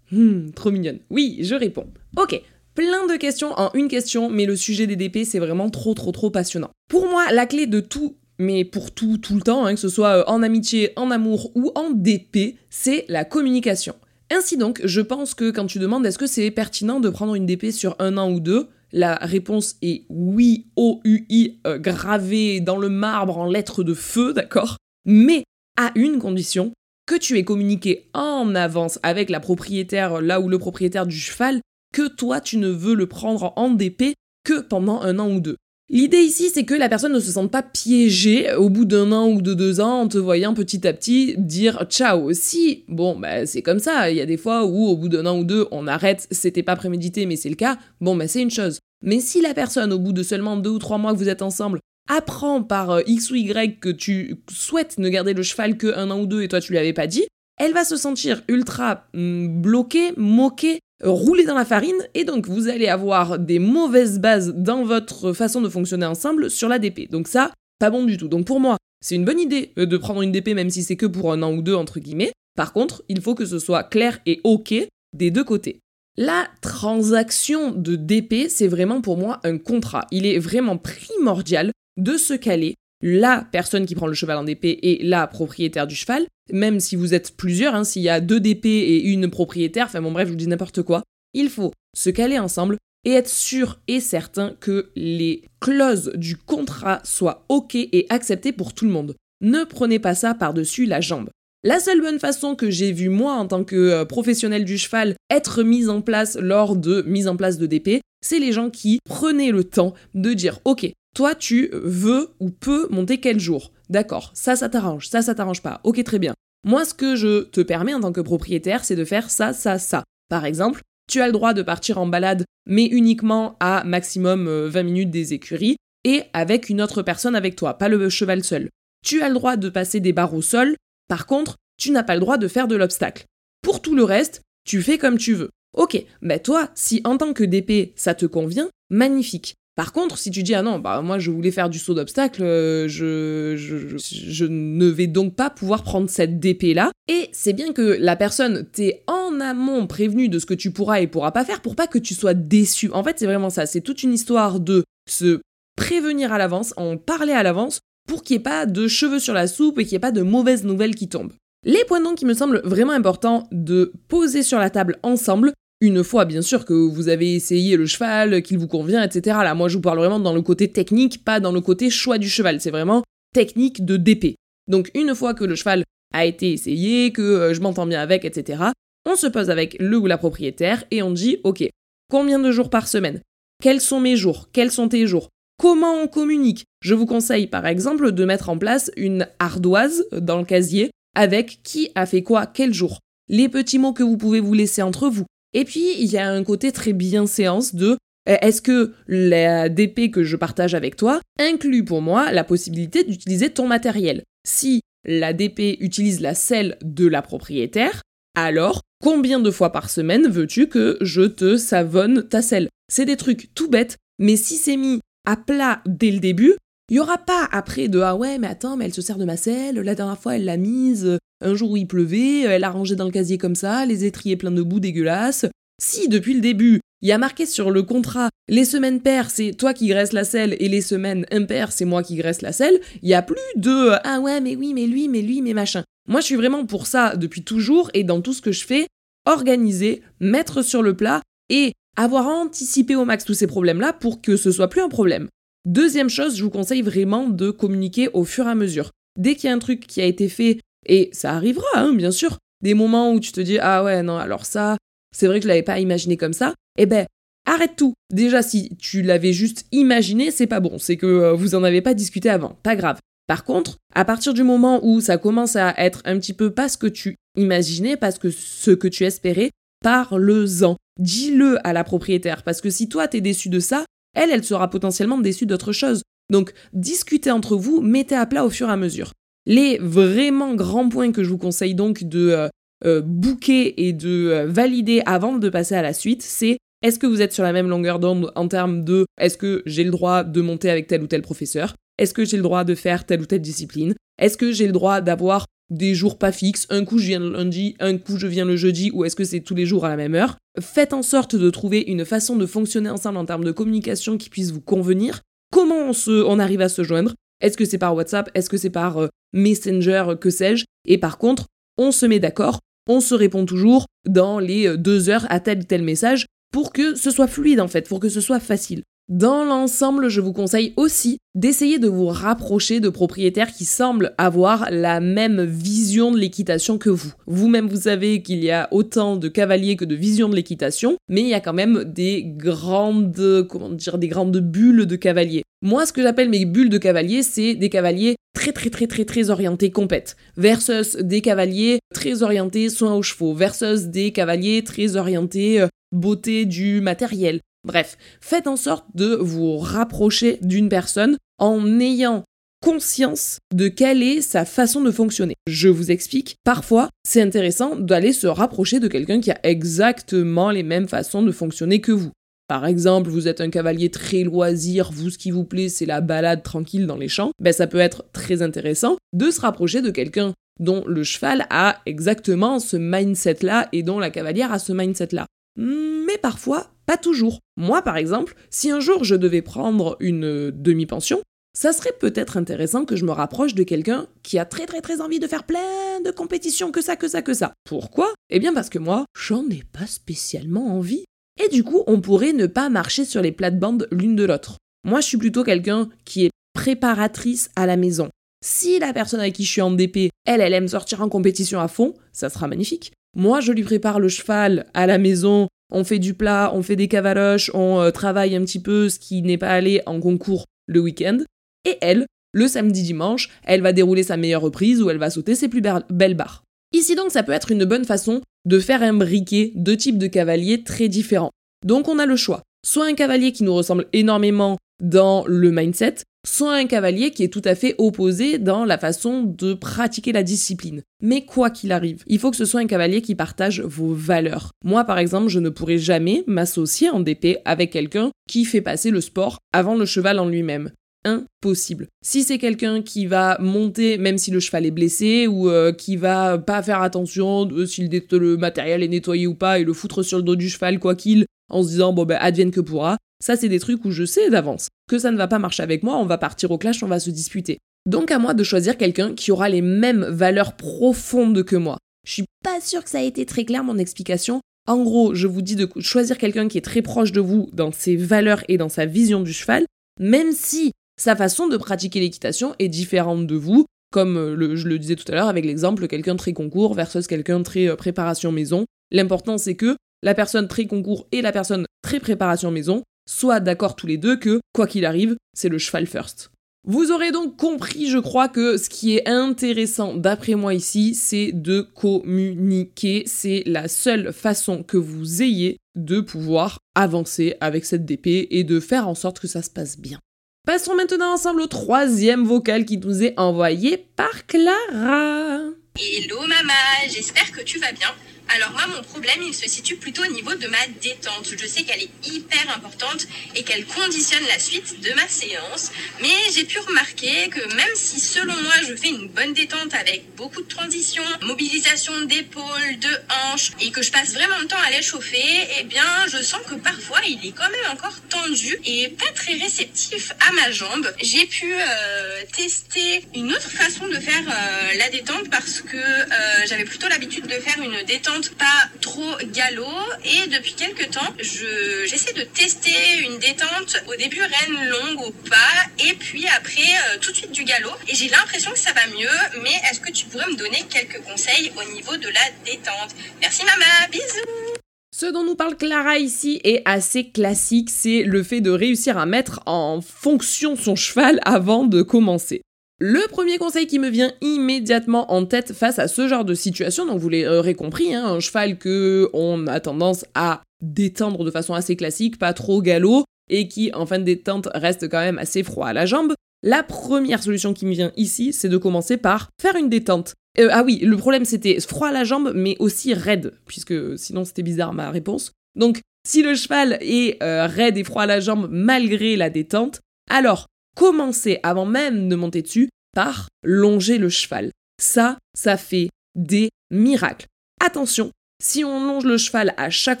Hmm, 0.12 0.50
trop 0.52 0.70
mignonne. 0.70 1.00
Oui, 1.08 1.38
je 1.40 1.54
réponds. 1.54 1.90
Ok, 2.16 2.38
plein 2.74 3.06
de 3.06 3.16
questions 3.16 3.58
en 3.58 3.72
une 3.72 3.88
question, 3.88 4.28
mais 4.28 4.44
le 4.44 4.56
sujet 4.56 4.86
des 4.86 4.96
DP, 4.96 5.24
c'est 5.24 5.38
vraiment 5.38 5.70
trop, 5.70 5.94
trop, 5.94 6.12
trop 6.12 6.30
passionnant. 6.30 6.70
Pour 6.88 7.08
moi, 7.08 7.32
la 7.32 7.46
clé 7.46 7.66
de 7.66 7.80
tout 7.80 8.16
mais 8.40 8.64
pour 8.64 8.90
tout, 8.90 9.18
tout 9.18 9.34
le 9.34 9.42
temps, 9.42 9.66
hein, 9.66 9.74
que 9.74 9.80
ce 9.80 9.90
soit 9.90 10.20
euh, 10.20 10.24
en 10.26 10.42
amitié, 10.42 10.92
en 10.96 11.10
amour 11.10 11.52
ou 11.54 11.70
en 11.74 11.90
DP, 11.90 12.56
c'est 12.70 13.04
la 13.08 13.24
communication. 13.24 13.94
Ainsi 14.30 14.56
donc, 14.56 14.80
je 14.82 15.02
pense 15.02 15.34
que 15.34 15.50
quand 15.50 15.66
tu 15.66 15.78
demandes 15.78 16.06
est-ce 16.06 16.18
que 16.18 16.26
c'est 16.26 16.50
pertinent 16.50 17.00
de 17.00 17.10
prendre 17.10 17.34
une 17.34 17.44
DP 17.46 17.70
sur 17.70 17.96
un 17.98 18.16
an 18.16 18.32
ou 18.32 18.40
deux, 18.40 18.68
la 18.92 19.16
réponse 19.16 19.76
est 19.82 20.04
oui, 20.08 20.66
O-U-I, 20.76 21.60
euh, 21.66 21.78
gravé 21.78 22.60
dans 22.60 22.78
le 22.78 22.88
marbre 22.88 23.36
en 23.36 23.46
lettres 23.46 23.84
de 23.84 23.92
feu, 23.92 24.32
d'accord? 24.32 24.78
Mais 25.04 25.44
à 25.76 25.92
une 25.94 26.18
condition, 26.18 26.72
que 27.06 27.16
tu 27.16 27.36
aies 27.36 27.44
communiqué 27.44 28.08
en 28.14 28.54
avance 28.54 28.98
avec 29.02 29.28
la 29.28 29.40
propriétaire, 29.40 30.22
là 30.22 30.40
où 30.40 30.48
le 30.48 30.58
propriétaire 30.58 31.06
du 31.06 31.16
cheval, 31.16 31.60
que 31.92 32.08
toi 32.08 32.40
tu 32.40 32.56
ne 32.56 32.68
veux 32.68 32.94
le 32.94 33.06
prendre 33.06 33.52
en 33.56 33.70
DP 33.70 34.14
que 34.44 34.60
pendant 34.60 35.02
un 35.02 35.18
an 35.18 35.28
ou 35.28 35.40
deux. 35.40 35.56
L'idée 35.92 36.18
ici, 36.18 36.50
c'est 36.54 36.62
que 36.62 36.74
la 36.74 36.88
personne 36.88 37.12
ne 37.12 37.18
se 37.18 37.32
sente 37.32 37.50
pas 37.50 37.64
piégée 37.64 38.54
au 38.54 38.70
bout 38.70 38.84
d'un 38.84 39.10
an 39.10 39.28
ou 39.28 39.42
de 39.42 39.54
deux 39.54 39.80
ans 39.80 40.02
en 40.02 40.08
te 40.08 40.18
voyant 40.18 40.54
petit 40.54 40.86
à 40.86 40.92
petit 40.92 41.34
dire 41.36 41.84
ciao. 41.88 42.32
Si, 42.32 42.84
bon, 42.86 43.18
bah 43.18 43.44
c'est 43.44 43.60
comme 43.60 43.80
ça, 43.80 44.08
il 44.08 44.16
y 44.16 44.20
a 44.20 44.26
des 44.26 44.36
fois 44.36 44.64
où 44.64 44.86
au 44.86 44.96
bout 44.96 45.08
d'un 45.08 45.26
an 45.26 45.36
ou 45.36 45.42
deux, 45.42 45.66
on 45.72 45.88
arrête, 45.88 46.28
c'était 46.30 46.62
pas 46.62 46.76
prémédité, 46.76 47.26
mais 47.26 47.34
c'est 47.34 47.48
le 47.48 47.56
cas, 47.56 47.76
bon, 48.00 48.14
bah 48.14 48.28
c'est 48.28 48.40
une 48.40 48.52
chose. 48.52 48.78
Mais 49.02 49.18
si 49.18 49.40
la 49.40 49.52
personne, 49.52 49.92
au 49.92 49.98
bout 49.98 50.12
de 50.12 50.22
seulement 50.22 50.56
deux 50.56 50.70
ou 50.70 50.78
trois 50.78 50.96
mois 50.96 51.12
que 51.12 51.18
vous 51.18 51.28
êtes 51.28 51.42
ensemble, 51.42 51.80
apprend 52.08 52.62
par 52.62 52.90
euh, 52.90 53.02
X 53.06 53.32
ou 53.32 53.34
Y 53.34 53.80
que 53.80 53.88
tu 53.88 54.36
souhaites 54.48 54.96
ne 54.98 55.08
garder 55.08 55.32
le 55.32 55.42
cheval 55.42 55.76
que 55.76 55.92
un 55.96 56.12
an 56.12 56.20
ou 56.20 56.26
deux 56.26 56.42
et 56.42 56.48
toi 56.48 56.60
tu 56.60 56.70
lui 56.70 56.78
avais 56.78 56.92
pas 56.92 57.08
dit, 57.08 57.26
elle 57.60 57.74
va 57.74 57.84
se 57.84 57.96
sentir 57.96 58.42
ultra 58.48 59.04
hmm, 59.12 59.60
bloquée, 59.60 60.12
moquée, 60.16 60.80
rouler 61.04 61.44
dans 61.44 61.54
la 61.54 61.66
farine, 61.66 62.08
et 62.14 62.24
donc 62.24 62.48
vous 62.48 62.68
allez 62.68 62.88
avoir 62.88 63.38
des 63.38 63.58
mauvaises 63.58 64.18
bases 64.18 64.54
dans 64.56 64.82
votre 64.82 65.34
façon 65.34 65.60
de 65.60 65.68
fonctionner 65.68 66.06
ensemble 66.06 66.50
sur 66.50 66.68
la 66.68 66.78
DP. 66.78 67.10
Donc 67.10 67.28
ça, 67.28 67.52
pas 67.78 67.90
bon 67.90 68.04
du 68.04 68.16
tout. 68.16 68.28
Donc 68.28 68.46
pour 68.46 68.60
moi, 68.60 68.78
c'est 69.02 69.14
une 69.14 69.26
bonne 69.26 69.38
idée 69.38 69.72
euh, 69.78 69.86
de 69.86 69.96
prendre 69.98 70.22
une 70.22 70.32
DP 70.32 70.48
même 70.48 70.70
si 70.70 70.82
c'est 70.82 70.96
que 70.96 71.06
pour 71.06 71.32
un 71.32 71.42
an 71.42 71.52
ou 71.52 71.60
deux, 71.62 71.74
entre 71.74 72.00
guillemets. 72.00 72.32
Par 72.56 72.72
contre, 72.72 73.04
il 73.08 73.20
faut 73.20 73.34
que 73.34 73.46
ce 73.46 73.58
soit 73.58 73.84
clair 73.84 74.20
et 74.24 74.40
OK 74.44 74.74
des 75.16 75.30
deux 75.30 75.44
côtés. 75.44 75.80
La 76.16 76.48
transaction 76.62 77.72
de 77.72 77.94
DP, 77.94 78.48
c'est 78.48 78.68
vraiment 78.68 79.00
pour 79.00 79.16
moi 79.16 79.38
un 79.44 79.58
contrat. 79.58 80.06
Il 80.10 80.26
est 80.26 80.38
vraiment 80.38 80.76
primordial 80.76 81.72
de 81.98 82.16
se 82.16 82.34
caler 82.34 82.74
la 83.02 83.46
personne 83.50 83.86
qui 83.86 83.94
prend 83.94 84.06
le 84.06 84.14
cheval 84.14 84.38
en 84.38 84.44
DP 84.44 84.78
et 84.82 85.00
la 85.02 85.26
propriétaire 85.26 85.86
du 85.86 85.94
cheval, 85.94 86.26
même 86.52 86.80
si 86.80 86.96
vous 86.96 87.14
êtes 87.14 87.36
plusieurs, 87.36 87.74
hein, 87.74 87.84
s'il 87.84 88.02
y 88.02 88.08
a 88.08 88.20
deux 88.20 88.40
DP 88.40 88.66
et 88.66 89.02
une 89.04 89.30
propriétaire, 89.30 89.86
enfin 89.86 90.02
bon 90.02 90.12
bref, 90.12 90.26
je 90.26 90.32
vous 90.32 90.38
dis 90.38 90.48
n'importe 90.48 90.82
quoi, 90.82 91.02
il 91.34 91.48
faut 91.48 91.72
se 91.96 92.10
caler 92.10 92.38
ensemble 92.38 92.76
et 93.04 93.12
être 93.12 93.28
sûr 93.28 93.80
et 93.88 94.00
certain 94.00 94.54
que 94.60 94.90
les 94.94 95.42
clauses 95.60 96.12
du 96.14 96.36
contrat 96.36 97.00
soient 97.04 97.44
OK 97.48 97.74
et 97.74 98.06
acceptées 98.10 98.52
pour 98.52 98.74
tout 98.74 98.84
le 98.84 98.90
monde. 98.90 99.14
Ne 99.40 99.64
prenez 99.64 99.98
pas 99.98 100.14
ça 100.14 100.34
par-dessus 100.34 100.84
la 100.84 101.00
jambe. 101.00 101.30
La 101.62 101.78
seule 101.78 102.00
bonne 102.00 102.18
façon 102.18 102.54
que 102.56 102.70
j'ai 102.70 102.92
vu 102.92 103.08
moi 103.08 103.34
en 103.34 103.46
tant 103.46 103.64
que 103.64 103.76
euh, 103.76 104.04
professionnel 104.04 104.64
du 104.64 104.78
cheval 104.78 105.14
être 105.30 105.62
mise 105.62 105.88
en 105.88 106.00
place 106.00 106.38
lors 106.40 106.74
de 106.74 107.02
mise 107.02 107.28
en 107.28 107.36
place 107.36 107.58
de 107.58 107.66
DP, 107.66 108.00
c'est 108.22 108.38
les 108.38 108.52
gens 108.52 108.70
qui 108.70 108.98
prenaient 109.04 109.50
le 109.50 109.64
temps 109.64 109.94
de 110.14 110.32
dire 110.32 110.60
OK, 110.64 110.90
toi, 111.14 111.34
tu 111.34 111.70
veux 111.72 112.28
ou 112.40 112.50
peux 112.50 112.88
monter 112.90 113.18
quel 113.18 113.40
jour? 113.40 113.72
D'accord, 113.88 114.30
ça, 114.34 114.56
ça 114.56 114.68
t'arrange, 114.68 115.08
ça, 115.08 115.22
ça 115.22 115.34
t'arrange 115.34 115.62
pas. 115.62 115.80
Ok, 115.84 116.02
très 116.04 116.18
bien. 116.18 116.34
Moi, 116.64 116.84
ce 116.84 116.94
que 116.94 117.16
je 117.16 117.42
te 117.42 117.60
permets 117.60 117.94
en 117.94 118.00
tant 118.00 118.12
que 118.12 118.20
propriétaire, 118.20 118.84
c'est 118.84 118.96
de 118.96 119.04
faire 119.04 119.30
ça, 119.30 119.52
ça, 119.52 119.78
ça. 119.78 120.04
Par 120.28 120.44
exemple, 120.44 120.82
tu 121.10 121.20
as 121.20 121.26
le 121.26 121.32
droit 121.32 121.54
de 121.54 121.62
partir 121.62 121.98
en 121.98 122.06
balade, 122.06 122.44
mais 122.66 122.84
uniquement 122.84 123.56
à 123.60 123.82
maximum 123.84 124.44
20 124.44 124.80
euh, 124.80 124.82
minutes 124.84 125.10
des 125.10 125.34
écuries, 125.34 125.76
et 126.04 126.22
avec 126.32 126.68
une 126.68 126.80
autre 126.80 127.02
personne 127.02 127.34
avec 127.34 127.56
toi, 127.56 127.74
pas 127.74 127.88
le 127.88 128.08
cheval 128.08 128.44
seul. 128.44 128.68
Tu 129.04 129.22
as 129.22 129.28
le 129.28 129.34
droit 129.34 129.56
de 129.56 129.68
passer 129.68 130.00
des 130.00 130.12
barres 130.12 130.34
au 130.34 130.42
sol, 130.42 130.76
par 131.08 131.26
contre, 131.26 131.56
tu 131.78 131.90
n'as 131.90 132.02
pas 132.02 132.14
le 132.14 132.20
droit 132.20 132.38
de 132.38 132.48
faire 132.48 132.68
de 132.68 132.76
l'obstacle. 132.76 133.24
Pour 133.62 133.82
tout 133.82 133.96
le 133.96 134.04
reste, 134.04 134.42
tu 134.64 134.82
fais 134.82 134.98
comme 134.98 135.18
tu 135.18 135.34
veux. 135.34 135.50
Ok, 135.76 136.04
mais 136.20 136.40
toi, 136.40 136.70
si 136.74 137.00
en 137.04 137.16
tant 137.16 137.32
que 137.32 137.44
DP 137.44 137.92
ça 137.96 138.14
te 138.14 138.26
convient, 138.26 138.68
magnifique. 138.90 139.54
Par 139.80 139.92
contre, 139.92 140.18
si 140.18 140.30
tu 140.30 140.42
dis 140.42 140.52
ah 140.54 140.60
non, 140.60 140.78
bah 140.78 141.00
moi 141.00 141.18
je 141.18 141.30
voulais 141.30 141.50
faire 141.50 141.70
du 141.70 141.78
saut 141.78 141.94
d'obstacle, 141.94 142.42
euh, 142.42 142.86
je, 142.86 143.56
je, 143.56 143.96
je, 143.96 144.44
ne 144.44 144.84
vais 144.84 145.06
donc 145.06 145.34
pas 145.34 145.48
pouvoir 145.48 145.84
prendre 145.84 146.10
cette 146.10 146.38
DP 146.38 146.74
là. 146.74 146.90
Et 147.08 147.30
c'est 147.32 147.54
bien 147.54 147.72
que 147.72 147.96
la 147.98 148.14
personne 148.14 148.66
t'ait 148.70 149.02
en 149.06 149.40
amont 149.40 149.86
prévenu 149.86 150.28
de 150.28 150.38
ce 150.38 150.44
que 150.44 150.52
tu 150.52 150.70
pourras 150.70 151.00
et 151.00 151.06
pourras 151.06 151.30
pas 151.30 151.46
faire 151.46 151.62
pour 151.62 151.76
pas 151.76 151.86
que 151.86 151.96
tu 151.96 152.12
sois 152.12 152.34
déçu. 152.34 152.90
En 152.92 153.02
fait, 153.02 153.18
c'est 153.18 153.24
vraiment 153.24 153.48
ça. 153.48 153.64
C'est 153.64 153.80
toute 153.80 154.02
une 154.02 154.12
histoire 154.12 154.60
de 154.60 154.84
se 155.08 155.40
prévenir 155.76 156.30
à 156.30 156.36
l'avance, 156.36 156.74
en 156.76 156.98
parler 156.98 157.32
à 157.32 157.42
l'avance 157.42 157.80
pour 158.06 158.22
qu'il 158.22 158.36
n'y 158.36 158.40
ait 158.40 158.42
pas 158.42 158.66
de 158.66 158.86
cheveux 158.86 159.18
sur 159.18 159.32
la 159.32 159.46
soupe 159.46 159.78
et 159.78 159.84
qu'il 159.84 159.92
n'y 159.92 159.96
ait 159.96 160.00
pas 160.00 160.12
de 160.12 160.20
mauvaises 160.20 160.62
nouvelles 160.62 160.94
qui 160.94 161.08
tombent. 161.08 161.32
Les 161.64 161.86
points 161.86 162.02
donc 162.02 162.18
qui 162.18 162.26
me 162.26 162.34
semblent 162.34 162.60
vraiment 162.64 162.92
importants 162.92 163.48
de 163.50 163.94
poser 164.08 164.42
sur 164.42 164.58
la 164.58 164.68
table 164.68 164.98
ensemble, 165.02 165.54
une 165.80 166.04
fois 166.04 166.24
bien 166.24 166.42
sûr 166.42 166.64
que 166.64 166.74
vous 166.74 167.08
avez 167.08 167.34
essayé 167.34 167.76
le 167.76 167.86
cheval, 167.86 168.42
qu'il 168.42 168.58
vous 168.58 168.68
convient, 168.68 169.02
etc. 169.02 169.38
Là, 169.42 169.54
moi 169.54 169.68
je 169.68 169.76
vous 169.76 169.80
parle 169.80 169.98
vraiment 169.98 170.20
dans 170.20 170.34
le 170.34 170.42
côté 170.42 170.68
technique, 170.68 171.24
pas 171.24 171.40
dans 171.40 171.52
le 171.52 171.60
côté 171.60 171.90
choix 171.90 172.18
du 172.18 172.28
cheval. 172.28 172.60
C'est 172.60 172.70
vraiment 172.70 173.02
technique 173.32 173.84
de 173.84 173.96
DP. 173.96 174.36
Donc 174.68 174.90
une 174.94 175.14
fois 175.14 175.34
que 175.34 175.44
le 175.44 175.54
cheval 175.54 175.84
a 176.12 176.26
été 176.26 176.52
essayé, 176.52 177.12
que 177.12 177.22
euh, 177.22 177.54
je 177.54 177.60
m'entends 177.60 177.86
bien 177.86 178.00
avec, 178.00 178.24
etc., 178.24 178.64
on 179.06 179.16
se 179.16 179.26
pose 179.26 179.48
avec 179.48 179.76
le 179.80 179.96
ou 179.96 180.06
la 180.06 180.18
propriétaire 180.18 180.84
et 180.90 181.02
on 181.02 181.10
dit 181.10 181.38
ok, 181.44 181.64
combien 182.10 182.38
de 182.38 182.50
jours 182.50 182.68
par 182.68 182.86
semaine? 182.86 183.20
Quels 183.62 183.80
sont 183.80 184.00
mes 184.00 184.16
jours? 184.16 184.48
Quels 184.52 184.70
sont 184.70 184.88
tes 184.88 185.06
jours? 185.06 185.28
Comment 185.58 185.94
on 185.94 186.06
communique? 186.06 186.64
Je 186.82 186.94
vous 186.94 187.06
conseille 187.06 187.46
par 187.46 187.66
exemple 187.66 188.12
de 188.12 188.24
mettre 188.24 188.50
en 188.50 188.58
place 188.58 188.90
une 188.96 189.28
ardoise 189.38 190.04
dans 190.12 190.38
le 190.38 190.44
casier 190.44 190.90
avec 191.14 191.60
qui 191.62 191.90
a 191.94 192.06
fait 192.06 192.22
quoi 192.22 192.46
quel 192.46 192.74
jour. 192.74 193.00
Les 193.28 193.48
petits 193.48 193.78
mots 193.78 193.92
que 193.92 194.02
vous 194.02 194.16
pouvez 194.16 194.40
vous 194.40 194.54
laisser 194.54 194.82
entre 194.82 195.08
vous. 195.08 195.24
Et 195.52 195.64
puis, 195.64 195.94
il 195.98 196.10
y 196.10 196.18
a 196.18 196.28
un 196.28 196.44
côté 196.44 196.72
très 196.72 196.92
bienséance 196.92 197.74
de 197.74 197.96
euh, 198.28 198.36
est-ce 198.40 198.62
que 198.62 198.92
la 199.06 199.68
DP 199.68 200.10
que 200.10 200.22
je 200.22 200.36
partage 200.36 200.74
avec 200.74 200.96
toi 200.96 201.20
inclut 201.38 201.84
pour 201.84 202.02
moi 202.02 202.32
la 202.32 202.44
possibilité 202.44 203.04
d'utiliser 203.04 203.50
ton 203.50 203.66
matériel? 203.66 204.22
Si 204.46 204.82
la 205.04 205.32
DP 205.32 205.80
utilise 205.80 206.20
la 206.20 206.34
selle 206.34 206.76
de 206.82 207.06
la 207.06 207.22
propriétaire, 207.22 208.02
alors 208.36 208.82
combien 209.02 209.40
de 209.40 209.50
fois 209.50 209.72
par 209.72 209.90
semaine 209.90 210.28
veux-tu 210.28 210.68
que 210.68 210.98
je 211.00 211.22
te 211.22 211.56
savonne 211.56 212.28
ta 212.28 212.42
selle? 212.42 212.68
C'est 212.88 213.06
des 213.06 213.16
trucs 213.16 213.52
tout 213.54 213.68
bêtes, 213.68 213.96
mais 214.18 214.36
si 214.36 214.56
c'est 214.56 214.76
mis 214.76 215.00
à 215.26 215.36
plat 215.36 215.82
dès 215.86 216.10
le 216.10 216.20
début, 216.20 216.54
il 216.90 216.94
n'y 216.94 217.00
aura 217.00 217.18
pas 217.18 217.48
après 217.52 217.88
de 217.88 218.00
ah 218.00 218.16
ouais, 218.16 218.38
mais 218.38 218.48
attends, 218.48 218.76
mais 218.76 218.84
elle 218.84 218.94
se 218.94 219.02
sert 219.02 219.18
de 219.18 219.24
ma 219.24 219.36
selle, 219.36 219.80
la 219.80 219.94
dernière 219.94 220.18
fois 220.18 220.36
elle 220.36 220.44
l'a 220.44 220.56
mise 220.56 221.18
un 221.40 221.54
jour 221.54 221.70
où 221.70 221.76
il 221.76 221.86
pleuvait, 221.86 222.46
euh, 222.46 222.50
elle 222.50 222.62
l'a 222.62 222.70
rangée 222.70 222.96
dans 222.96 223.04
le 223.04 223.10
casier 223.10 223.38
comme 223.38 223.54
ça, 223.54 223.86
les 223.86 224.04
étriers 224.04 224.36
pleins 224.36 224.50
de 224.50 224.62
boue 224.62 224.80
dégueulasse. 224.80 225.46
Si 225.82 226.08
depuis 226.08 226.34
le 226.34 226.40
début, 226.40 226.80
il 227.02 227.08
y 227.08 227.12
a 227.12 227.18
marqué 227.18 227.46
sur 227.46 227.70
le 227.70 227.82
contrat 227.82 228.28
les 228.48 228.64
semaines 228.64 229.00
paires, 229.00 229.30
c'est 229.30 229.52
toi 229.52 229.72
qui 229.72 229.86
graisses 229.86 230.12
la 230.12 230.24
selle 230.24 230.56
et 230.58 230.68
les 230.68 230.80
semaines 230.80 231.24
impaires, 231.30 231.72
c'est 231.72 231.84
moi 231.84 232.02
qui 232.02 232.16
graisse 232.16 232.42
la 232.42 232.52
selle, 232.52 232.80
il 233.02 233.08
y 233.08 233.14
a 233.14 233.22
plus 233.22 233.38
de 233.56 233.70
euh, 233.70 233.96
ah 234.04 234.20
ouais, 234.20 234.40
mais 234.40 234.56
oui, 234.56 234.74
mais 234.74 234.86
lui, 234.86 235.08
mais 235.08 235.22
lui, 235.22 235.40
mais 235.40 235.54
machin. 235.54 235.84
Moi, 236.08 236.20
je 236.20 236.26
suis 236.26 236.34
vraiment 236.34 236.66
pour 236.66 236.86
ça 236.86 237.16
depuis 237.16 237.44
toujours 237.44 237.90
et 237.94 238.02
dans 238.02 238.20
tout 238.20 238.32
ce 238.32 238.42
que 238.42 238.52
je 238.52 238.66
fais, 238.66 238.86
organiser, 239.24 240.02
mettre 240.18 240.62
sur 240.62 240.82
le 240.82 240.96
plat 240.96 241.22
et 241.48 241.72
avoir 241.96 242.26
anticipé 242.26 242.96
au 242.96 243.04
max 243.04 243.24
tous 243.24 243.34
ces 243.34 243.46
problèmes-là 243.46 243.92
pour 243.92 244.20
que 244.20 244.36
ce 244.36 244.50
soit 244.50 244.68
plus 244.68 244.82
un 244.82 244.88
problème. 244.88 245.28
Deuxième 245.66 246.08
chose, 246.08 246.36
je 246.36 246.42
vous 246.42 246.50
conseille 246.50 246.82
vraiment 246.82 247.28
de 247.28 247.50
communiquer 247.50 248.08
au 248.14 248.24
fur 248.24 248.46
et 248.46 248.50
à 248.50 248.54
mesure. 248.54 248.90
Dès 249.18 249.34
qu'il 249.34 249.48
y 249.48 249.52
a 249.52 249.54
un 249.54 249.58
truc 249.58 249.86
qui 249.86 250.00
a 250.00 250.06
été 250.06 250.28
fait, 250.28 250.58
et 250.86 251.10
ça 251.12 251.32
arrivera, 251.32 251.66
hein, 251.74 251.92
bien 251.92 252.10
sûr, 252.10 252.38
des 252.62 252.74
moments 252.74 253.12
où 253.12 253.20
tu 253.20 253.32
te 253.32 253.40
dis 253.40 253.58
ah 253.58 253.84
ouais 253.84 254.02
non 254.02 254.16
alors 254.18 254.46
ça, 254.46 254.76
c'est 255.14 255.26
vrai 255.26 255.38
que 255.38 255.44
je 255.44 255.48
l'avais 255.48 255.62
pas 255.62 255.80
imaginé 255.80 256.16
comme 256.16 256.32
ça, 256.32 256.54
eh 256.78 256.86
ben 256.86 257.06
arrête 257.46 257.76
tout. 257.76 257.94
Déjà 258.12 258.42
si 258.42 258.76
tu 258.76 259.02
l'avais 259.02 259.32
juste 259.32 259.66
imaginé, 259.72 260.30
c'est 260.30 260.46
pas 260.46 260.60
bon, 260.60 260.78
c'est 260.78 260.96
que 260.96 261.06
euh, 261.06 261.32
vous 261.32 261.54
en 261.54 261.64
avez 261.64 261.80
pas 261.80 261.94
discuté 261.94 262.28
avant, 262.28 262.56
pas 262.62 262.76
grave. 262.76 262.98
Par 263.26 263.44
contre, 263.44 263.78
à 263.94 264.04
partir 264.04 264.34
du 264.34 264.42
moment 264.42 264.80
où 264.82 265.00
ça 265.00 265.16
commence 265.16 265.54
à 265.54 265.72
être 265.78 266.02
un 266.04 266.18
petit 266.18 266.32
peu 266.32 266.50
pas 266.50 266.68
ce 266.68 266.76
que 266.76 266.88
tu 266.88 267.14
imaginais, 267.36 267.96
parce 267.96 268.18
que 268.18 268.30
ce 268.30 268.72
que 268.72 268.88
tu 268.88 269.04
espérais, 269.04 269.50
parle-en. 269.82 270.76
Dis-le 270.98 271.64
à 271.64 271.72
la 271.72 271.84
propriétaire, 271.84 272.42
parce 272.42 272.60
que 272.60 272.70
si 272.70 272.88
toi 272.88 273.06
t'es 273.06 273.20
déçu 273.20 273.48
de 273.48 273.60
ça, 273.60 273.84
elle, 274.14 274.30
elle 274.30 274.42
sera 274.42 274.68
potentiellement 274.68 275.18
déçue 275.18 275.46
d'autre 275.46 275.72
chose. 275.72 276.02
Donc, 276.30 276.52
discutez 276.72 277.30
entre 277.30 277.56
vous, 277.56 277.80
mettez 277.80 278.16
à 278.16 278.26
plat 278.26 278.44
au 278.44 278.50
fur 278.50 278.68
et 278.68 278.72
à 278.72 278.76
mesure. 278.76 279.12
Les 279.46 279.78
vraiment 279.78 280.54
grands 280.54 280.88
points 280.88 281.12
que 281.12 281.24
je 281.24 281.30
vous 281.30 281.38
conseille 281.38 281.74
donc 281.74 282.04
de 282.04 282.30
euh, 282.30 282.48
euh 282.84 283.00
booker 283.00 283.74
et 283.86 283.92
de 283.92 284.28
euh, 284.30 284.46
valider 284.46 285.02
avant 285.06 285.38
de 285.38 285.48
passer 285.48 285.74
à 285.74 285.82
la 285.82 285.92
suite, 285.92 286.22
c'est 286.22 286.58
est-ce 286.82 286.98
que 286.98 287.06
vous 287.06 287.20
êtes 287.20 287.32
sur 287.32 287.42
la 287.42 287.52
même 287.52 287.68
longueur 287.68 287.98
d'onde 287.98 288.32
en 288.36 288.48
termes 288.48 288.84
de 288.84 289.04
est-ce 289.20 289.36
que 289.36 289.62
j'ai 289.66 289.84
le 289.84 289.90
droit 289.90 290.24
de 290.24 290.40
monter 290.40 290.70
avec 290.70 290.86
tel 290.86 291.02
ou 291.02 291.06
tel 291.06 291.22
professeur? 291.22 291.74
Est-ce 291.98 292.14
que 292.14 292.24
j'ai 292.24 292.38
le 292.38 292.42
droit 292.42 292.64
de 292.64 292.74
faire 292.74 293.04
telle 293.04 293.20
ou 293.20 293.26
telle 293.26 293.42
discipline? 293.42 293.94
Est-ce 294.18 294.38
que 294.38 294.52
j'ai 294.52 294.66
le 294.66 294.72
droit 294.72 295.02
d'avoir 295.02 295.46
des 295.70 295.94
jours 295.94 296.18
pas 296.18 296.32
fixes, 296.32 296.66
un 296.70 296.84
coup 296.84 296.98
je 296.98 297.06
viens 297.06 297.20
le 297.20 297.30
lundi, 297.30 297.76
un 297.78 297.96
coup 297.96 298.16
je 298.16 298.26
viens 298.26 298.44
le 298.44 298.56
jeudi, 298.56 298.90
ou 298.92 299.04
est-ce 299.04 299.14
que 299.14 299.24
c'est 299.24 299.40
tous 299.40 299.54
les 299.54 299.66
jours 299.66 299.84
à 299.84 299.88
la 299.88 299.96
même 299.96 300.14
heure? 300.14 300.36
Faites 300.60 300.92
en 300.92 301.02
sorte 301.02 301.36
de 301.36 301.48
trouver 301.50 301.80
une 301.86 302.04
façon 302.04 302.36
de 302.36 302.46
fonctionner 302.46 302.90
ensemble 302.90 303.18
en 303.18 303.24
termes 303.24 303.44
de 303.44 303.52
communication 303.52 304.18
qui 304.18 304.30
puisse 304.30 304.50
vous 304.50 304.60
convenir. 304.60 305.20
Comment 305.52 305.92
se, 305.92 306.24
on 306.24 306.38
arrive 306.38 306.60
à 306.60 306.68
se 306.68 306.82
joindre? 306.82 307.14
Est-ce 307.40 307.56
que 307.56 307.64
c'est 307.64 307.78
par 307.78 307.94
WhatsApp? 307.94 308.30
Est-ce 308.34 308.50
que 308.50 308.56
c'est 308.56 308.70
par 308.70 308.98
euh, 308.98 309.08
Messenger? 309.32 310.14
Que 310.20 310.30
sais-je? 310.30 310.64
Et 310.86 310.98
par 310.98 311.18
contre, 311.18 311.46
on 311.78 311.92
se 311.92 312.06
met 312.06 312.20
d'accord, 312.20 312.60
on 312.86 313.00
se 313.00 313.14
répond 313.14 313.46
toujours 313.46 313.86
dans 314.06 314.38
les 314.38 314.68
euh, 314.68 314.76
deux 314.76 315.08
heures 315.08 315.26
à 315.30 315.40
tel 315.40 315.60
ou 315.60 315.64
tel 315.64 315.82
message 315.82 316.26
pour 316.52 316.72
que 316.72 316.94
ce 316.94 317.10
soit 317.10 317.28
fluide 317.28 317.60
en 317.60 317.68
fait, 317.68 317.88
pour 317.88 318.00
que 318.00 318.08
ce 318.08 318.20
soit 318.20 318.40
facile. 318.40 318.82
Dans 319.10 319.44
l'ensemble, 319.44 320.08
je 320.08 320.20
vous 320.20 320.32
conseille 320.32 320.72
aussi 320.76 321.18
d'essayer 321.34 321.80
de 321.80 321.88
vous 321.88 322.06
rapprocher 322.06 322.78
de 322.78 322.88
propriétaires 322.88 323.52
qui 323.52 323.64
semblent 323.64 324.14
avoir 324.18 324.68
la 324.70 325.00
même 325.00 325.42
vision 325.42 326.12
de 326.12 326.18
l'équitation 326.18 326.78
que 326.78 326.90
vous. 326.90 327.12
Vous-même, 327.26 327.66
vous 327.66 327.82
savez 327.82 328.22
qu'il 328.22 328.44
y 328.44 328.52
a 328.52 328.68
autant 328.70 329.16
de 329.16 329.26
cavaliers 329.26 329.74
que 329.74 329.84
de 329.84 329.96
vision 329.96 330.28
de 330.28 330.36
l'équitation, 330.36 330.96
mais 331.08 331.22
il 331.22 331.26
y 331.26 331.34
a 331.34 331.40
quand 331.40 331.52
même 331.52 331.82
des 331.82 332.22
grandes, 332.22 333.10
des 333.10 334.08
grandes 334.08 334.38
bulles 334.38 334.86
de 334.86 334.96
cavaliers. 334.96 335.42
Moi, 335.60 335.86
ce 335.86 335.92
que 335.92 336.02
j'appelle 336.02 336.28
mes 336.28 336.44
bulles 336.44 336.70
de 336.70 336.78
cavaliers, 336.78 337.24
c'est 337.24 337.56
des 337.56 337.68
cavaliers 337.68 338.14
très 338.32 338.52
très 338.52 338.70
très 338.70 338.86
très 338.86 339.04
très 339.04 339.28
orientés 339.28 339.72
compète, 339.72 340.16
versus 340.36 340.94
des 340.94 341.20
cavaliers 341.20 341.80
très 341.92 342.22
orientés 342.22 342.68
soins 342.68 342.94
aux 342.94 343.02
chevaux, 343.02 343.34
versus 343.34 343.86
des 343.86 344.12
cavaliers 344.12 344.62
très 344.62 344.94
orientés 344.94 345.62
euh, 345.62 345.66
beauté 345.90 346.44
du 346.44 346.80
matériel, 346.80 347.40
Bref, 347.64 347.98
faites 348.20 348.46
en 348.46 348.56
sorte 348.56 348.86
de 348.94 349.14
vous 349.14 349.58
rapprocher 349.58 350.38
d'une 350.42 350.68
personne 350.68 351.18
en 351.38 351.78
ayant 351.80 352.24
conscience 352.62 353.38
de 353.54 353.68
quelle 353.68 354.02
est 354.02 354.20
sa 354.20 354.44
façon 354.44 354.82
de 354.82 354.90
fonctionner. 354.90 355.34
Je 355.46 355.68
vous 355.68 355.90
explique, 355.90 356.36
parfois 356.44 356.88
c'est 357.06 357.22
intéressant 357.22 357.76
d'aller 357.76 358.12
se 358.12 358.26
rapprocher 358.26 358.80
de 358.80 358.88
quelqu'un 358.88 359.20
qui 359.20 359.30
a 359.30 359.40
exactement 359.42 360.50
les 360.50 360.62
mêmes 360.62 360.88
façons 360.88 361.22
de 361.22 361.32
fonctionner 361.32 361.80
que 361.80 361.92
vous. 361.92 362.10
Par 362.48 362.66
exemple, 362.66 363.10
vous 363.10 363.28
êtes 363.28 363.40
un 363.40 363.48
cavalier 363.48 363.90
très 363.90 364.24
loisir, 364.24 364.90
vous 364.92 365.10
ce 365.10 365.18
qui 365.18 365.30
vous 365.30 365.44
plaît 365.44 365.68
c'est 365.68 365.86
la 365.86 366.00
balade 366.00 366.42
tranquille 366.42 366.86
dans 366.86 366.96
les 366.96 367.08
champs, 367.08 367.30
ben 367.38 367.52
ça 367.52 367.66
peut 367.66 367.78
être 367.78 368.04
très 368.12 368.42
intéressant 368.42 368.96
de 369.12 369.30
se 369.30 369.40
rapprocher 369.40 369.82
de 369.82 369.90
quelqu'un 369.90 370.34
dont 370.58 370.84
le 370.86 371.04
cheval 371.04 371.46
a 371.48 371.78
exactement 371.86 372.58
ce 372.58 372.76
mindset-là 372.76 373.68
et 373.72 373.82
dont 373.82 373.98
la 373.98 374.10
cavalière 374.10 374.52
a 374.52 374.58
ce 374.58 374.72
mindset-là. 374.72 375.26
Mais 375.56 376.18
parfois, 376.18 376.70
pas 376.86 376.96
toujours. 376.96 377.40
Moi, 377.56 377.82
par 377.82 377.96
exemple, 377.96 378.34
si 378.50 378.70
un 378.70 378.80
jour 378.80 379.04
je 379.04 379.14
devais 379.14 379.42
prendre 379.42 379.96
une 380.00 380.50
demi-pension, 380.50 381.20
ça 381.52 381.72
serait 381.72 381.94
peut-être 381.98 382.36
intéressant 382.36 382.84
que 382.84 382.96
je 382.96 383.04
me 383.04 383.10
rapproche 383.10 383.54
de 383.54 383.64
quelqu'un 383.64 384.06
qui 384.22 384.38
a 384.38 384.44
très 384.44 384.66
très 384.66 384.80
très 384.80 385.00
envie 385.00 385.18
de 385.18 385.26
faire 385.26 385.44
plein 385.44 386.00
de 386.04 386.10
compétitions, 386.10 386.70
que 386.70 386.80
ça, 386.82 386.96
que 386.96 387.08
ça, 387.08 387.22
que 387.22 387.34
ça. 387.34 387.52
Pourquoi? 387.64 388.12
Eh 388.30 388.38
bien 388.38 388.54
parce 388.54 388.70
que 388.70 388.78
moi, 388.78 389.04
j'en 389.18 389.48
ai 389.48 389.62
pas 389.72 389.86
spécialement 389.86 390.74
envie. 390.76 391.04
Et 391.42 391.48
du 391.48 391.64
coup, 391.64 391.82
on 391.86 392.00
pourrait 392.00 392.32
ne 392.32 392.46
pas 392.46 392.68
marcher 392.68 393.04
sur 393.04 393.22
les 393.22 393.32
plates-bandes 393.32 393.88
l'une 393.90 394.16
de 394.16 394.24
l'autre. 394.24 394.58
Moi, 394.84 395.00
je 395.00 395.06
suis 395.06 395.18
plutôt 395.18 395.44
quelqu'un 395.44 395.88
qui 396.04 396.26
est 396.26 396.30
préparatrice 396.54 397.50
à 397.56 397.66
la 397.66 397.76
maison. 397.76 398.08
Si 398.44 398.78
la 398.78 398.92
personne 398.92 399.20
avec 399.20 399.34
qui 399.34 399.44
je 399.44 399.50
suis 399.50 399.60
en 399.60 399.70
DP, 399.70 400.10
elle, 400.24 400.40
elle 400.40 400.54
aime 400.54 400.68
sortir 400.68 401.02
en 401.02 401.08
compétition 401.08 401.60
à 401.60 401.68
fond, 401.68 401.94
ça 402.12 402.30
sera 402.30 402.48
magnifique. 402.48 402.92
Moi, 403.16 403.40
je 403.40 403.52
lui 403.52 403.62
prépare 403.62 404.00
le 404.00 404.08
cheval 404.08 404.66
à 404.72 404.86
la 404.86 404.98
maison 404.98 405.48
on 405.70 405.84
fait 405.84 405.98
du 405.98 406.14
plat, 406.14 406.50
on 406.54 406.62
fait 406.62 406.76
des 406.76 406.88
cavaloches, 406.88 407.50
on 407.54 407.80
euh, 407.80 407.90
travaille 407.90 408.36
un 408.36 408.42
petit 408.42 408.60
peu 408.60 408.88
ce 408.88 408.98
qui 408.98 409.22
n'est 409.22 409.38
pas 409.38 409.50
allé 409.50 409.82
en 409.86 410.00
concours 410.00 410.46
le 410.66 410.80
week-end. 410.80 411.18
Et 411.64 411.78
elle, 411.80 412.06
le 412.32 412.48
samedi 412.48 412.82
dimanche, 412.82 413.30
elle 413.44 413.62
va 413.62 413.72
dérouler 413.72 414.02
sa 414.02 414.16
meilleure 414.16 414.42
reprise 414.42 414.82
ou 414.82 414.90
elle 414.90 414.98
va 414.98 415.10
sauter 415.10 415.34
ses 415.34 415.48
plus 415.48 415.62
belles 415.90 416.14
barres. 416.14 416.42
Ici 416.72 416.94
donc, 416.94 417.10
ça 417.10 417.22
peut 417.22 417.32
être 417.32 417.50
une 417.50 417.64
bonne 417.64 417.84
façon 417.84 418.20
de 418.46 418.58
faire 418.58 418.82
un 418.82 418.94
briquet 418.94 419.52
de 419.54 419.74
types 419.74 419.98
de 419.98 420.06
cavaliers 420.06 420.62
très 420.62 420.88
différents. 420.88 421.30
Donc 421.64 421.88
on 421.88 421.98
a 421.98 422.06
le 422.06 422.16
choix. 422.16 422.42
Soit 422.64 422.86
un 422.86 422.94
cavalier 422.94 423.32
qui 423.32 423.44
nous 423.44 423.54
ressemble 423.54 423.86
énormément 423.92 424.56
dans 424.80 425.24
le 425.26 425.50
mindset, 425.50 425.96
soit 426.26 426.54
un 426.54 426.66
cavalier 426.66 427.10
qui 427.10 427.22
est 427.22 427.32
tout 427.32 427.42
à 427.44 427.54
fait 427.54 427.74
opposé 427.78 428.38
dans 428.38 428.64
la 428.64 428.78
façon 428.78 429.22
de 429.22 429.54
pratiquer 429.54 430.12
la 430.12 430.22
discipline. 430.22 430.82
Mais 431.02 431.24
quoi 431.24 431.50
qu'il 431.50 431.72
arrive, 431.72 432.02
il 432.06 432.18
faut 432.18 432.30
que 432.30 432.36
ce 432.36 432.44
soit 432.44 432.60
un 432.60 432.66
cavalier 432.66 433.02
qui 433.02 433.14
partage 433.14 433.60
vos 433.60 433.94
valeurs. 433.94 434.50
Moi, 434.64 434.84
par 434.84 434.98
exemple, 434.98 435.28
je 435.28 435.38
ne 435.38 435.48
pourrais 435.48 435.78
jamais 435.78 436.24
m'associer 436.26 436.90
en 436.90 437.00
DP 437.00 437.38
avec 437.44 437.70
quelqu'un 437.70 438.10
qui 438.28 438.44
fait 438.44 438.60
passer 438.60 438.90
le 438.90 439.00
sport 439.00 439.38
avant 439.52 439.74
le 439.74 439.86
cheval 439.86 440.18
en 440.18 440.28
lui-même 440.28 440.70
impossible. 441.04 441.88
Si 442.02 442.22
c'est 442.22 442.38
quelqu'un 442.38 442.82
qui 442.82 443.06
va 443.06 443.38
monter 443.40 443.98
même 443.98 444.18
si 444.18 444.30
le 444.30 444.40
cheval 444.40 444.66
est 444.66 444.70
blessé 444.70 445.26
ou 445.26 445.48
euh, 445.48 445.72
qui 445.72 445.96
va 445.96 446.38
pas 446.38 446.62
faire 446.62 446.82
attention 446.82 447.46
de 447.46 447.64
si 447.64 447.88
le 447.88 448.36
matériel 448.36 448.82
est 448.82 448.88
nettoyé 448.88 449.26
ou 449.26 449.34
pas 449.34 449.58
et 449.58 449.64
le 449.64 449.72
foutre 449.72 450.02
sur 450.02 450.18
le 450.18 450.24
dos 450.24 450.36
du 450.36 450.48
cheval 450.48 450.78
quoi 450.78 450.94
qu'il 450.94 451.24
en 451.48 451.62
se 451.62 451.68
disant 451.68 451.92
bon 451.92 452.04
ben 452.04 452.18
advienne 452.20 452.50
que 452.50 452.60
pourra, 452.60 452.98
ça, 453.22 453.36
c'est 453.36 453.48
des 453.48 453.60
trucs 453.60 453.84
où 453.84 453.90
je 453.90 454.04
sais 454.04 454.30
d'avance 454.30 454.68
que 454.88 454.98
ça 454.98 455.10
ne 455.10 455.16
va 455.16 455.28
pas 455.28 455.38
marcher 455.38 455.62
avec 455.62 455.82
moi, 455.82 455.96
on 455.98 456.06
va 456.06 456.18
partir 456.18 456.50
au 456.50 456.58
clash, 456.58 456.82
on 456.82 456.88
va 456.88 457.00
se 457.00 457.10
disputer. 457.10 457.58
Donc 457.86 458.10
à 458.10 458.18
moi 458.18 458.34
de 458.34 458.42
choisir 458.42 458.76
quelqu'un 458.76 459.14
qui 459.14 459.30
aura 459.30 459.48
les 459.48 459.62
mêmes 459.62 460.04
valeurs 460.04 460.56
profondes 460.56 461.44
que 461.44 461.56
moi. 461.56 461.78
Je 462.06 462.14
suis 462.14 462.24
pas 462.42 462.60
sûre 462.60 462.82
que 462.82 462.90
ça 462.90 462.98
a 462.98 463.02
été 463.02 463.26
très 463.26 463.44
clair 463.44 463.62
mon 463.62 463.78
explication. 463.78 464.40
En 464.66 464.82
gros, 464.82 465.14
je 465.14 465.26
vous 465.26 465.42
dis 465.42 465.56
de 465.56 465.68
choisir 465.78 466.18
quelqu'un 466.18 466.48
qui 466.48 466.58
est 466.58 466.62
très 466.62 466.82
proche 466.82 467.12
de 467.12 467.20
vous 467.20 467.48
dans 467.52 467.72
ses 467.72 467.96
valeurs 467.96 468.42
et 468.48 468.58
dans 468.58 468.68
sa 468.68 468.86
vision 468.86 469.22
du 469.22 469.32
cheval, 469.32 469.64
même 469.98 470.32
si 470.32 470.72
sa 471.00 471.16
façon 471.16 471.48
de 471.48 471.56
pratiquer 471.56 472.00
l'équitation 472.00 472.54
est 472.58 472.68
différente 472.68 473.26
de 473.26 473.34
vous, 473.34 473.64
comme 473.90 474.16
euh, 474.16 474.56
je 474.56 474.68
le 474.68 474.78
disais 474.78 474.96
tout 474.96 475.10
à 475.10 475.14
l'heure 475.14 475.28
avec 475.28 475.44
l'exemple 475.44 475.88
quelqu'un 475.88 476.16
très 476.16 476.32
concours 476.32 476.74
versus 476.74 477.06
quelqu'un 477.06 477.42
très 477.42 477.68
euh, 477.68 477.76
préparation 477.76 478.32
maison. 478.32 478.66
L'important 478.90 479.38
c'est 479.38 479.54
que 479.54 479.76
la 480.02 480.14
personne 480.14 480.48
très 480.48 480.66
concours 480.66 481.06
et 481.12 481.22
la 481.22 481.32
personne 481.32 481.66
très 481.82 482.00
préparation 482.00 482.50
maison 482.50 482.82
soient 483.10 483.40
d'accord 483.40 483.76
tous 483.76 483.86
les 483.86 483.96
deux 483.96 484.16
que, 484.16 484.40
quoi 484.52 484.66
qu'il 484.66 484.86
arrive, 484.86 485.16
c'est 485.34 485.48
le 485.48 485.58
cheval 485.58 485.86
first. 485.86 486.30
Vous 486.66 486.90
aurez 486.90 487.10
donc 487.10 487.36
compris, 487.36 487.88
je 487.88 487.98
crois, 487.98 488.28
que 488.28 488.58
ce 488.58 488.68
qui 488.68 488.96
est 488.96 489.08
intéressant 489.08 489.94
d'après 489.94 490.34
moi 490.34 490.52
ici, 490.54 490.94
c'est 490.94 491.32
de 491.32 491.62
communiquer. 491.62 493.02
C'est 493.06 493.42
la 493.46 493.66
seule 493.66 494.12
façon 494.12 494.62
que 494.62 494.76
vous 494.76 495.22
ayez 495.22 495.56
de 495.74 496.00
pouvoir 496.00 496.58
avancer 496.74 497.34
avec 497.40 497.64
cette 497.64 497.86
DP 497.86 498.28
et 498.30 498.44
de 498.44 498.60
faire 498.60 498.88
en 498.88 498.94
sorte 498.94 499.20
que 499.20 499.28
ça 499.28 499.42
se 499.42 499.50
passe 499.50 499.78
bien. 499.78 499.98
Passons 500.46 500.74
maintenant 500.74 501.14
ensemble 501.14 501.40
au 501.42 501.46
troisième 501.46 502.24
vocal 502.24 502.64
qui 502.64 502.76
nous 502.76 503.02
est 503.02 503.18
envoyé 503.18 503.78
par 503.96 504.26
Clara. 504.26 505.40
Hello 505.78 506.20
maman, 506.20 506.88
j'espère 506.88 507.30
que 507.32 507.42
tu 507.42 507.58
vas 507.58 507.72
bien. 507.72 507.88
Alors 508.36 508.52
moi, 508.52 508.66
mon 508.68 508.82
problème, 508.84 509.22
il 509.26 509.34
se 509.34 509.48
situe 509.48 509.74
plutôt 509.74 510.04
au 510.04 510.12
niveau 510.12 510.32
de 510.34 510.46
ma 510.46 510.64
détente. 510.80 511.28
Je 511.36 511.46
sais 511.46 511.64
qu'elle 511.64 511.82
est 511.82 511.90
hyper 512.06 512.48
importante 512.54 513.08
et 513.34 513.42
qu'elle 513.42 513.66
conditionne 513.66 514.24
la 514.28 514.38
suite 514.38 514.80
de 514.80 514.92
ma 514.92 515.08
séance. 515.08 515.72
Mais 516.00 516.14
j'ai 516.32 516.44
pu 516.44 516.60
remarquer 516.60 517.28
que 517.28 517.40
même 517.54 517.74
si 517.74 517.98
selon 517.98 518.34
moi, 518.34 518.54
je 518.68 518.76
fais 518.76 518.88
une 518.88 519.08
bonne 519.08 519.32
détente 519.32 519.74
avec 519.74 520.14
beaucoup 520.14 520.42
de 520.42 520.48
transitions, 520.48 521.02
mobilisation 521.22 522.02
d'épaules, 522.02 522.78
de 522.80 522.90
hanches 523.08 523.50
et 523.60 523.72
que 523.72 523.82
je 523.82 523.90
passe 523.90 524.12
vraiment 524.12 524.38
le 524.38 524.46
temps 524.46 524.62
à 524.64 524.70
l'échauffer, 524.70 525.48
eh 525.58 525.64
bien, 525.64 526.06
je 526.06 526.22
sens 526.22 526.40
que 526.48 526.54
parfois, 526.54 527.00
il 527.08 527.26
est 527.26 527.32
quand 527.32 527.50
même 527.50 527.72
encore 527.72 528.00
tendu 528.08 528.56
et 528.64 528.90
pas 528.90 529.10
très 529.12 529.34
réceptif 529.34 530.12
à 530.20 530.32
ma 530.32 530.52
jambe. 530.52 530.92
J'ai 531.02 531.26
pu 531.26 531.52
euh, 531.52 532.22
tester 532.36 533.04
une 533.14 533.32
autre 533.32 533.50
façon 533.50 533.88
de 533.88 533.98
faire 533.98 534.22
euh, 534.28 534.78
la 534.78 534.88
détente 534.88 535.28
parce 535.30 535.62
que 535.62 535.76
euh, 535.76 536.46
j'avais 536.46 536.64
plutôt 536.64 536.88
l'habitude 536.88 537.26
de 537.26 537.34
faire 537.34 537.60
une 537.60 537.84
détente 537.86 538.19
pas 538.28 538.68
trop 538.80 539.16
galop. 539.32 539.64
Et 540.04 540.28
depuis 540.28 540.54
quelques 540.54 540.90
temps, 540.90 541.14
j'essaie 541.20 542.12
de 542.12 542.22
tester 542.22 542.98
une 543.02 543.18
détente 543.18 543.82
au 543.88 543.96
début 543.96 544.20
reine 544.20 544.68
longue 544.68 545.06
au 545.06 545.10
pas 545.10 545.36
et 545.78 545.94
puis 545.94 546.26
après 546.28 546.62
euh, 546.62 546.98
tout 547.00 547.10
de 547.10 547.16
suite 547.16 547.32
du 547.32 547.44
galop. 547.44 547.72
Et 547.88 547.94
j'ai 547.94 548.08
l'impression 548.08 548.50
que 548.50 548.58
ça 548.58 548.72
va 548.72 548.86
mieux. 548.88 549.40
Mais 549.42 549.54
est-ce 549.70 549.80
que 549.80 549.92
tu 549.92 550.06
pourrais 550.06 550.26
me 550.26 550.36
donner 550.36 550.64
quelques 550.68 551.00
conseils 551.02 551.52
au 551.56 551.72
niveau 551.74 551.96
de 551.96 552.08
la 552.08 552.30
détente? 552.44 552.94
Merci 553.20 553.44
maman, 553.44 553.88
bisous 553.90 554.50
ce 554.92 555.06
dont 555.06 555.24
nous 555.24 555.34
parle 555.34 555.56
Clara 555.56 555.96
ici 555.96 556.42
est 556.44 556.60
assez 556.66 557.08
classique, 557.08 557.70
c'est 557.70 558.02
le 558.02 558.22
fait 558.22 558.42
de 558.42 558.50
réussir 558.50 558.98
à 558.98 559.06
mettre 559.06 559.40
en 559.46 559.80
fonction 559.80 560.56
son 560.56 560.76
cheval 560.76 561.20
avant 561.24 561.64
de 561.64 561.80
commencer. 561.80 562.42
Le 562.82 563.06
premier 563.08 563.36
conseil 563.36 563.66
qui 563.66 563.78
me 563.78 563.90
vient 563.90 564.10
immédiatement 564.22 565.12
en 565.12 565.26
tête 565.26 565.52
face 565.52 565.78
à 565.78 565.86
ce 565.86 566.08
genre 566.08 566.24
de 566.24 566.32
situation, 566.32 566.86
donc 566.86 566.98
vous 566.98 567.10
l'aurez 567.10 567.54
compris, 567.54 567.94
hein, 567.94 568.06
un 568.06 568.20
cheval 568.20 568.56
que 568.56 569.10
on 569.12 569.46
a 569.48 569.60
tendance 569.60 570.06
à 570.14 570.40
détendre 570.62 571.22
de 571.22 571.30
façon 571.30 571.52
assez 571.52 571.76
classique, 571.76 572.18
pas 572.18 572.32
trop 572.32 572.62
galop, 572.62 573.04
et 573.28 573.48
qui 573.48 573.70
en 573.74 573.84
fin 573.84 573.98
de 573.98 574.04
détente 574.04 574.48
reste 574.54 574.88
quand 574.88 575.00
même 575.00 575.18
assez 575.18 575.42
froid 575.42 575.66
à 575.66 575.72
la 575.74 575.84
jambe, 575.84 576.14
la 576.42 576.62
première 576.62 577.22
solution 577.22 577.52
qui 577.52 577.66
me 577.66 577.72
vient 577.72 577.92
ici, 577.98 578.32
c'est 578.32 578.48
de 578.48 578.56
commencer 578.56 578.96
par 578.96 579.28
faire 579.38 579.56
une 579.56 579.68
détente. 579.68 580.14
Euh, 580.38 580.48
ah 580.50 580.62
oui, 580.64 580.78
le 580.78 580.96
problème 580.96 581.26
c'était 581.26 581.60
froid 581.60 581.88
à 581.88 581.92
la 581.92 582.04
jambe, 582.04 582.32
mais 582.34 582.56
aussi 582.60 582.94
raide, 582.94 583.34
puisque 583.46 583.98
sinon 583.98 584.24
c'était 584.24 584.42
bizarre 584.42 584.72
ma 584.72 584.90
réponse. 584.90 585.32
Donc, 585.54 585.82
si 586.08 586.22
le 586.22 586.34
cheval 586.34 586.78
est 586.80 587.22
euh, 587.22 587.46
raide 587.46 587.76
et 587.76 587.84
froid 587.84 588.04
à 588.04 588.06
la 588.06 588.20
jambe 588.20 588.48
malgré 588.50 589.16
la 589.16 589.28
détente, 589.28 589.80
alors 590.08 590.46
commencer 590.76 591.38
avant 591.42 591.66
même 591.66 592.08
de 592.08 592.16
monter 592.16 592.42
dessus 592.42 592.68
par 592.94 593.28
longer 593.42 593.98
le 593.98 594.08
cheval. 594.08 594.50
Ça, 594.80 595.18
ça 595.34 595.56
fait 595.56 595.88
des 596.14 596.50
miracles. 596.70 597.26
Attention, 597.64 598.10
si 598.42 598.64
on 598.64 598.84
longe 598.86 599.04
le 599.04 599.18
cheval 599.18 599.54
à 599.56 599.70
chaque 599.70 600.00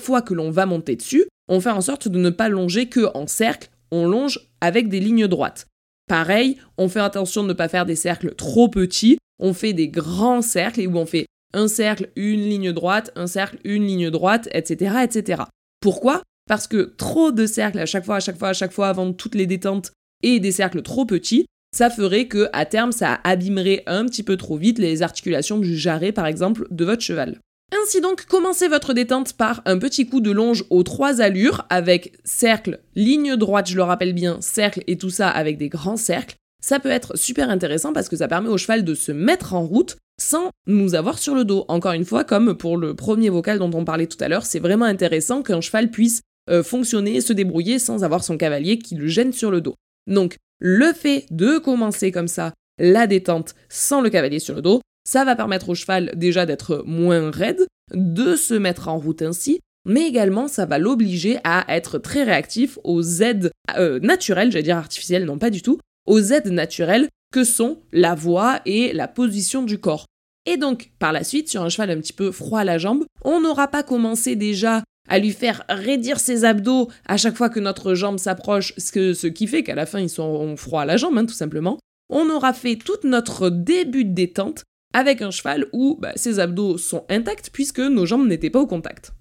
fois 0.00 0.22
que 0.22 0.34
l'on 0.34 0.50
va 0.50 0.66
monter 0.66 0.96
dessus, 0.96 1.26
on 1.48 1.60
fait 1.60 1.70
en 1.70 1.80
sorte 1.80 2.08
de 2.08 2.18
ne 2.18 2.30
pas 2.30 2.48
longer 2.48 2.88
que 2.88 3.10
en 3.14 3.26
cercle, 3.26 3.70
on 3.90 4.06
longe 4.06 4.40
avec 4.60 4.88
des 4.88 5.00
lignes 5.00 5.26
droites. 5.26 5.66
Pareil, 6.08 6.58
on 6.78 6.88
fait 6.88 7.00
attention 7.00 7.42
de 7.42 7.48
ne 7.48 7.52
pas 7.52 7.68
faire 7.68 7.86
des 7.86 7.96
cercles 7.96 8.34
trop 8.34 8.68
petits, 8.68 9.18
on 9.38 9.52
fait 9.52 9.72
des 9.72 9.88
grands 9.88 10.42
cercles 10.42 10.86
où 10.86 10.96
on 10.96 11.06
fait 11.06 11.26
un 11.52 11.68
cercle, 11.68 12.10
une 12.16 12.40
ligne 12.40 12.72
droite, 12.72 13.10
un 13.16 13.26
cercle, 13.26 13.58
une 13.64 13.86
ligne 13.86 14.10
droite, 14.10 14.48
etc. 14.52 14.96
etc. 15.04 15.42
Pourquoi? 15.80 16.22
Parce 16.48 16.66
que 16.66 16.94
trop 16.96 17.32
de 17.32 17.46
cercles 17.46 17.78
à 17.78 17.86
chaque 17.86 18.04
fois, 18.04 18.16
à 18.16 18.20
chaque 18.20 18.38
fois, 18.38 18.48
à 18.48 18.52
chaque 18.52 18.72
fois 18.72 18.88
avant 18.88 19.12
toutes 19.12 19.34
les 19.34 19.46
détentes 19.46 19.92
et 20.22 20.40
des 20.40 20.52
cercles 20.52 20.82
trop 20.82 21.04
petits, 21.04 21.46
ça 21.72 21.90
ferait 21.90 22.26
que 22.26 22.48
à 22.52 22.66
terme 22.66 22.92
ça 22.92 23.20
abîmerait 23.24 23.82
un 23.86 24.06
petit 24.06 24.22
peu 24.22 24.36
trop 24.36 24.56
vite 24.56 24.78
les 24.78 25.02
articulations 25.02 25.58
du 25.58 25.76
jarret 25.76 26.12
par 26.12 26.26
exemple 26.26 26.66
de 26.70 26.84
votre 26.84 27.02
cheval. 27.02 27.38
Ainsi 27.72 28.00
donc, 28.00 28.24
commencez 28.24 28.66
votre 28.66 28.94
détente 28.94 29.34
par 29.34 29.62
un 29.64 29.78
petit 29.78 30.08
coup 30.08 30.20
de 30.20 30.32
longe 30.32 30.64
aux 30.70 30.82
trois 30.82 31.20
allures 31.20 31.66
avec 31.70 32.18
cercle, 32.24 32.80
ligne 32.96 33.36
droite, 33.36 33.68
je 33.68 33.76
le 33.76 33.84
rappelle 33.84 34.12
bien, 34.12 34.38
cercle 34.40 34.82
et 34.88 34.96
tout 34.96 35.10
ça 35.10 35.28
avec 35.28 35.56
des 35.56 35.68
grands 35.68 35.96
cercles. 35.96 36.34
Ça 36.60 36.80
peut 36.80 36.90
être 36.90 37.16
super 37.16 37.48
intéressant 37.48 37.92
parce 37.92 38.08
que 38.08 38.16
ça 38.16 38.28
permet 38.28 38.48
au 38.48 38.58
cheval 38.58 38.84
de 38.84 38.94
se 38.94 39.12
mettre 39.12 39.54
en 39.54 39.64
route 39.64 39.96
sans 40.20 40.50
nous 40.66 40.94
avoir 40.94 41.18
sur 41.18 41.34
le 41.34 41.44
dos. 41.44 41.64
Encore 41.68 41.92
une 41.92 42.04
fois, 42.04 42.24
comme 42.24 42.54
pour 42.54 42.76
le 42.76 42.94
premier 42.94 43.30
vocal 43.30 43.58
dont 43.58 43.70
on 43.72 43.84
parlait 43.84 44.08
tout 44.08 44.22
à 44.22 44.28
l'heure, 44.28 44.44
c'est 44.44 44.58
vraiment 44.58 44.84
intéressant 44.84 45.42
qu'un 45.42 45.60
cheval 45.60 45.90
puisse 45.90 46.20
euh, 46.50 46.62
fonctionner 46.62 47.16
et 47.16 47.20
se 47.20 47.32
débrouiller 47.32 47.78
sans 47.78 48.04
avoir 48.04 48.24
son 48.24 48.36
cavalier 48.36 48.78
qui 48.78 48.96
le 48.96 49.06
gêne 49.06 49.32
sur 49.32 49.50
le 49.50 49.60
dos. 49.60 49.74
Donc, 50.10 50.36
le 50.58 50.92
fait 50.92 51.24
de 51.30 51.58
commencer 51.58 52.12
comme 52.12 52.28
ça 52.28 52.52
la 52.78 53.06
détente 53.06 53.54
sans 53.68 54.00
le 54.00 54.10
cavalier 54.10 54.38
sur 54.38 54.54
le 54.54 54.62
dos, 54.62 54.80
ça 55.04 55.24
va 55.24 55.36
permettre 55.36 55.70
au 55.70 55.74
cheval 55.74 56.12
déjà 56.14 56.44
d'être 56.44 56.82
moins 56.86 57.30
raide, 57.30 57.66
de 57.94 58.36
se 58.36 58.54
mettre 58.54 58.88
en 58.88 58.98
route 58.98 59.22
ainsi, 59.22 59.60
mais 59.86 60.06
également 60.06 60.48
ça 60.48 60.66
va 60.66 60.78
l'obliger 60.78 61.38
à 61.44 61.64
être 61.74 61.98
très 61.98 62.22
réactif 62.22 62.78
aux 62.84 63.02
aides 63.02 63.50
euh, 63.76 63.98
naturelles, 64.00 64.52
j'allais 64.52 64.64
dire 64.64 64.76
artificielles, 64.76 65.24
non 65.24 65.38
pas 65.38 65.50
du 65.50 65.62
tout, 65.62 65.78
aux 66.06 66.20
aides 66.20 66.48
naturelles 66.48 67.08
que 67.32 67.44
sont 67.44 67.80
la 67.92 68.14
voix 68.14 68.60
et 68.66 68.92
la 68.92 69.08
position 69.08 69.62
du 69.62 69.78
corps. 69.78 70.06
Et 70.46 70.56
donc, 70.56 70.90
par 70.98 71.12
la 71.12 71.22
suite, 71.22 71.48
sur 71.48 71.62
un 71.62 71.68
cheval 71.68 71.90
un 71.90 72.00
petit 72.00 72.12
peu 72.12 72.32
froid 72.32 72.60
à 72.60 72.64
la 72.64 72.78
jambe, 72.78 73.04
on 73.24 73.40
n'aura 73.40 73.68
pas 73.68 73.82
commencé 73.82 74.36
déjà 74.36 74.82
à 75.10 75.18
lui 75.18 75.32
faire 75.32 75.64
raidir 75.68 76.18
ses 76.18 76.44
abdos 76.44 76.88
à 77.06 77.18
chaque 77.18 77.36
fois 77.36 77.50
que 77.50 77.60
notre 77.60 77.94
jambe 77.94 78.18
s'approche, 78.18 78.72
ce, 78.78 79.26
qui 79.26 79.46
fait 79.46 79.62
qu'à 79.62 79.74
la 79.74 79.84
fin 79.84 79.98
ils 79.98 80.08
sont 80.08 80.56
froids 80.56 80.82
à 80.82 80.86
la 80.86 80.96
jambe, 80.96 81.18
hein, 81.18 81.26
tout 81.26 81.34
simplement. 81.34 81.78
On 82.08 82.30
aura 82.30 82.52
fait 82.52 82.76
tout 82.76 82.98
notre 83.04 83.50
début 83.50 84.04
de 84.04 84.14
détente 84.14 84.62
avec 84.94 85.20
un 85.20 85.30
cheval 85.30 85.66
où 85.72 85.96
bah, 86.00 86.12
ses 86.16 86.38
abdos 86.38 86.78
sont 86.78 87.04
intacts 87.08 87.50
puisque 87.52 87.80
nos 87.80 88.06
jambes 88.06 88.26
n'étaient 88.26 88.50
pas 88.50 88.60
au 88.60 88.66
contact. 88.66 89.12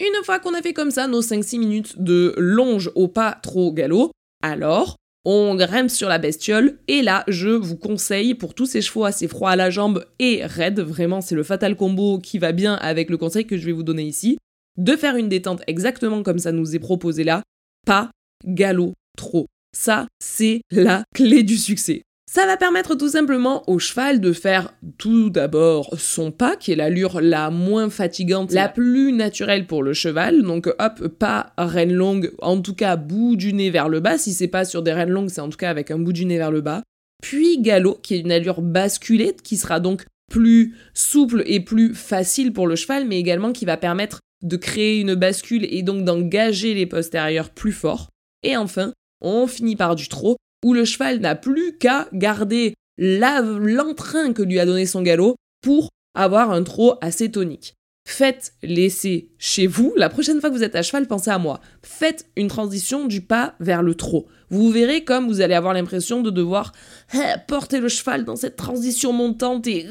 Une 0.00 0.24
fois 0.24 0.38
qu'on 0.38 0.54
a 0.54 0.62
fait 0.62 0.74
comme 0.74 0.90
ça 0.90 1.08
nos 1.08 1.22
5-6 1.22 1.58
minutes 1.58 2.00
de 2.00 2.34
longe 2.36 2.90
au 2.94 3.08
pas 3.08 3.38
trop 3.42 3.72
galop, 3.72 4.12
alors 4.42 4.96
on 5.24 5.56
grimpe 5.56 5.90
sur 5.90 6.08
la 6.08 6.18
bestiole 6.18 6.78
et 6.88 7.02
là 7.02 7.24
je 7.26 7.48
vous 7.48 7.76
conseille 7.76 8.34
pour 8.34 8.54
tous 8.54 8.66
ces 8.66 8.80
chevaux 8.80 9.04
assez 9.04 9.28
froids 9.28 9.50
à 9.50 9.56
la 9.56 9.70
jambe 9.70 10.06
et 10.18 10.44
raides, 10.44 10.80
vraiment 10.80 11.20
c'est 11.20 11.34
le 11.34 11.42
fatal 11.42 11.74
combo 11.74 12.18
qui 12.18 12.38
va 12.38 12.52
bien 12.52 12.74
avec 12.74 13.10
le 13.10 13.16
conseil 13.16 13.46
que 13.46 13.56
je 13.56 13.66
vais 13.66 13.72
vous 13.72 13.82
donner 13.82 14.04
ici, 14.04 14.38
de 14.78 14.96
faire 14.96 15.16
une 15.16 15.28
détente 15.28 15.62
exactement 15.66 16.22
comme 16.22 16.38
ça 16.38 16.52
nous 16.52 16.74
est 16.74 16.78
proposé 16.78 17.24
là, 17.24 17.42
pas 17.86 18.10
galop 18.46 18.94
trop. 19.16 19.46
Ça, 19.76 20.06
c'est 20.22 20.62
la 20.70 21.04
clé 21.14 21.42
du 21.42 21.58
succès. 21.58 22.02
Ça 22.30 22.44
va 22.44 22.58
permettre 22.58 22.94
tout 22.94 23.08
simplement 23.08 23.68
au 23.70 23.78
cheval 23.78 24.20
de 24.20 24.34
faire 24.34 24.74
tout 24.98 25.30
d'abord 25.30 25.94
son 25.98 26.30
pas, 26.30 26.56
qui 26.56 26.72
est 26.72 26.76
l'allure 26.76 27.22
la 27.22 27.50
moins 27.50 27.88
fatigante, 27.88 28.52
la 28.52 28.68
plus 28.68 29.12
naturelle 29.12 29.66
pour 29.66 29.82
le 29.82 29.94
cheval. 29.94 30.42
Donc 30.42 30.66
hop, 30.78 31.08
pas 31.08 31.54
reine 31.56 31.92
longue, 31.92 32.32
en 32.40 32.60
tout 32.60 32.74
cas 32.74 32.96
bout 32.96 33.34
du 33.36 33.54
nez 33.54 33.70
vers 33.70 33.88
le 33.88 34.00
bas. 34.00 34.18
Si 34.18 34.34
c'est 34.34 34.46
pas 34.46 34.66
sur 34.66 34.82
des 34.82 34.92
reines 34.92 35.08
longues, 35.08 35.30
c'est 35.30 35.40
en 35.40 35.48
tout 35.48 35.56
cas 35.56 35.70
avec 35.70 35.90
un 35.90 35.98
bout 35.98 36.12
du 36.12 36.26
nez 36.26 36.36
vers 36.36 36.50
le 36.50 36.60
bas. 36.60 36.82
Puis 37.22 37.60
galop, 37.62 37.98
qui 38.02 38.14
est 38.14 38.20
une 38.20 38.30
allure 38.30 38.60
basculée, 38.60 39.34
qui 39.42 39.56
sera 39.56 39.80
donc 39.80 40.04
plus 40.30 40.76
souple 40.92 41.42
et 41.46 41.60
plus 41.60 41.94
facile 41.94 42.52
pour 42.52 42.66
le 42.66 42.76
cheval, 42.76 43.06
mais 43.06 43.18
également 43.18 43.52
qui 43.52 43.64
va 43.64 43.78
permettre 43.78 44.20
de 44.42 44.56
créer 44.56 45.00
une 45.00 45.14
bascule 45.14 45.66
et 45.70 45.82
donc 45.82 46.04
d'engager 46.04 46.74
les 46.74 46.86
postérieurs 46.86 47.50
plus 47.50 47.72
fort. 47.72 48.08
Et 48.42 48.56
enfin, 48.56 48.92
on 49.20 49.46
finit 49.46 49.76
par 49.76 49.96
du 49.96 50.08
trot, 50.08 50.36
où 50.64 50.74
le 50.74 50.84
cheval 50.84 51.20
n'a 51.20 51.34
plus 51.34 51.76
qu'à 51.78 52.08
garder 52.12 52.74
l'entrain 52.98 54.32
que 54.32 54.42
lui 54.42 54.58
a 54.58 54.66
donné 54.66 54.86
son 54.86 55.02
galop 55.02 55.36
pour 55.62 55.90
avoir 56.14 56.50
un 56.50 56.62
trot 56.62 56.94
assez 57.00 57.30
tonique. 57.30 57.74
Faites 58.08 58.54
l'essai 58.62 59.28
chez 59.38 59.66
vous. 59.66 59.92
La 59.96 60.08
prochaine 60.08 60.40
fois 60.40 60.48
que 60.48 60.54
vous 60.54 60.62
êtes 60.62 60.76
à 60.76 60.82
cheval, 60.82 61.06
pensez 61.06 61.30
à 61.30 61.38
moi. 61.38 61.60
Faites 61.82 62.26
une 62.36 62.48
transition 62.48 63.06
du 63.06 63.20
pas 63.20 63.54
vers 63.60 63.82
le 63.82 63.94
trot. 63.94 64.26
Vous 64.48 64.70
verrez 64.70 65.04
comme 65.04 65.28
vous 65.28 65.42
allez 65.42 65.54
avoir 65.54 65.74
l'impression 65.74 66.22
de 66.22 66.30
devoir 66.30 66.72
eh, 67.12 67.18
porter 67.46 67.80
le 67.80 67.88
cheval 67.88 68.24
dans 68.24 68.34
cette 68.34 68.56
transition 68.56 69.12
montante 69.12 69.66
et 69.66 69.86